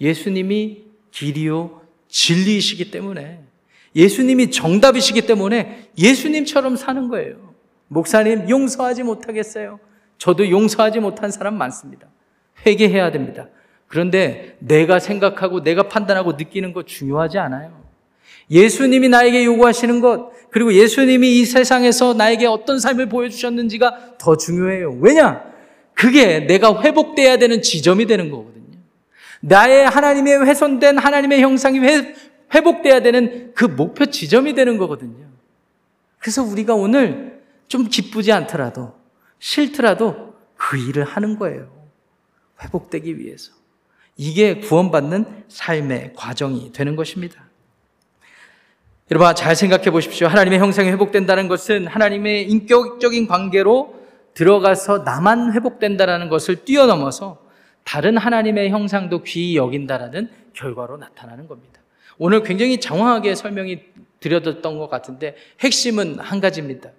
예수님이 0.00 0.84
길이요, 1.10 1.82
진리이시기 2.16 2.90
때문에. 2.90 3.40
예수님이 3.94 4.50
정답이시기 4.50 5.22
때문에 5.22 5.90
예수님처럼 5.98 6.76
사는 6.76 7.08
거예요. 7.08 7.54
목사님, 7.88 8.48
용서하지 8.48 9.02
못하겠어요. 9.02 9.78
저도 10.16 10.50
용서하지 10.50 11.00
못한 11.00 11.30
사람 11.30 11.58
많습니다. 11.58 12.08
회개해야 12.64 13.12
됩니다. 13.12 13.48
그런데 13.86 14.56
내가 14.60 14.98
생각하고 14.98 15.62
내가 15.62 15.88
판단하고 15.88 16.32
느끼는 16.32 16.72
거 16.72 16.84
중요하지 16.84 17.38
않아요. 17.38 17.84
예수님이 18.50 19.10
나에게 19.10 19.44
요구하시는 19.44 20.00
것, 20.00 20.30
그리고 20.50 20.72
예수님이 20.72 21.38
이 21.38 21.44
세상에서 21.44 22.14
나에게 22.14 22.46
어떤 22.46 22.78
삶을 22.78 23.10
보여주셨는지가 23.10 24.16
더 24.18 24.36
중요해요. 24.36 24.98
왜냐? 25.00 25.44
그게 25.92 26.40
내가 26.40 26.80
회복돼야 26.82 27.36
되는 27.36 27.60
지점이 27.60 28.06
되는 28.06 28.30
거거든요. 28.30 28.55
나의 29.46 29.88
하나님의 29.88 30.44
훼손된 30.44 30.98
하나님의 30.98 31.40
형상이 31.40 31.78
회, 31.78 32.14
회복돼야 32.52 33.00
되는 33.00 33.52
그 33.54 33.64
목표 33.64 34.06
지점이 34.06 34.54
되는 34.54 34.76
거거든요. 34.76 35.24
그래서 36.18 36.42
우리가 36.42 36.74
오늘 36.74 37.40
좀 37.68 37.84
기쁘지 37.88 38.32
않더라도, 38.32 38.94
싫더라도 39.38 40.34
그 40.56 40.76
일을 40.76 41.04
하는 41.04 41.38
거예요. 41.38 41.70
회복되기 42.60 43.18
위해서. 43.18 43.52
이게 44.16 44.58
구원받는 44.58 45.44
삶의 45.48 46.14
과정이 46.16 46.72
되는 46.72 46.96
것입니다. 46.96 47.44
여러분 49.12 49.32
잘 49.36 49.54
생각해 49.54 49.92
보십시오. 49.92 50.26
하나님의 50.26 50.58
형상이 50.58 50.90
회복된다는 50.90 51.46
것은 51.46 51.86
하나님의 51.86 52.50
인격적인 52.50 53.28
관계로 53.28 53.94
들어가서 54.34 54.98
나만 55.04 55.52
회복된다라는 55.52 56.28
것을 56.28 56.64
뛰어넘어서 56.64 57.45
다른 57.86 58.16
하나님의 58.16 58.70
형상도 58.70 59.22
귀히 59.22 59.56
여긴다라는 59.56 60.28
결과로 60.54 60.96
나타나는 60.96 61.46
겁니다. 61.46 61.80
오늘 62.18 62.42
굉장히 62.42 62.80
장황하게 62.80 63.36
설명이 63.36 63.80
드려졌던 64.18 64.76
것 64.76 64.88
같은데 64.88 65.36
핵심은 65.60 66.18
한 66.18 66.40
가지입니다. 66.40 66.90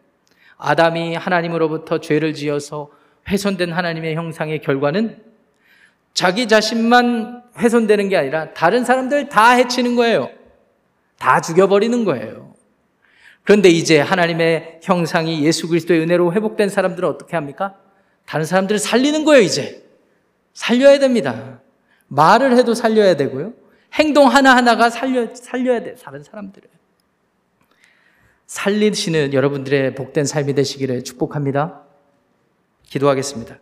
아담이 0.57 1.15
하나님으로부터 1.15 1.99
죄를 1.99 2.33
지어서 2.33 2.89
훼손된 3.27 3.73
하나님의 3.73 4.15
형상의 4.15 4.61
결과는 4.61 5.21
자기 6.13 6.47
자신만 6.47 7.43
훼손되는 7.57 8.07
게 8.07 8.15
아니라 8.15 8.53
다른 8.53 8.85
사람들 8.85 9.27
다 9.27 9.51
해치는 9.51 9.97
거예요. 9.97 10.29
다 11.19 11.41
죽여버리는 11.41 12.05
거예요. 12.05 12.53
그런데 13.43 13.67
이제 13.67 13.99
하나님의 13.99 14.79
형상이 14.83 15.43
예수 15.43 15.67
그리스도의 15.67 15.99
은혜로 15.99 16.31
회복된 16.31 16.69
사람들은 16.69 17.09
어떻게 17.09 17.35
합니까? 17.35 17.75
다른 18.25 18.45
사람들을 18.45 18.79
살리는 18.79 19.25
거예요, 19.25 19.43
이제. 19.43 19.86
살려야 20.57 20.97
됩니다. 20.97 21.61
말을 22.07 22.57
해도 22.57 22.73
살려야 22.73 23.15
되고요. 23.15 23.53
행동 23.93 24.27
하나하나가 24.27 24.89
살려, 24.89 25.33
살려야 25.35 25.83
돼, 25.83 25.93
다른 25.93 26.23
사람들을. 26.23 26.67
살리시는 28.47 29.33
여러분들의 29.33 29.93
복된 29.93 30.25
삶이 30.25 30.55
되시기를 30.55 31.03
축복합니다. 31.03 31.83
기도하겠습니다. 32.85 33.59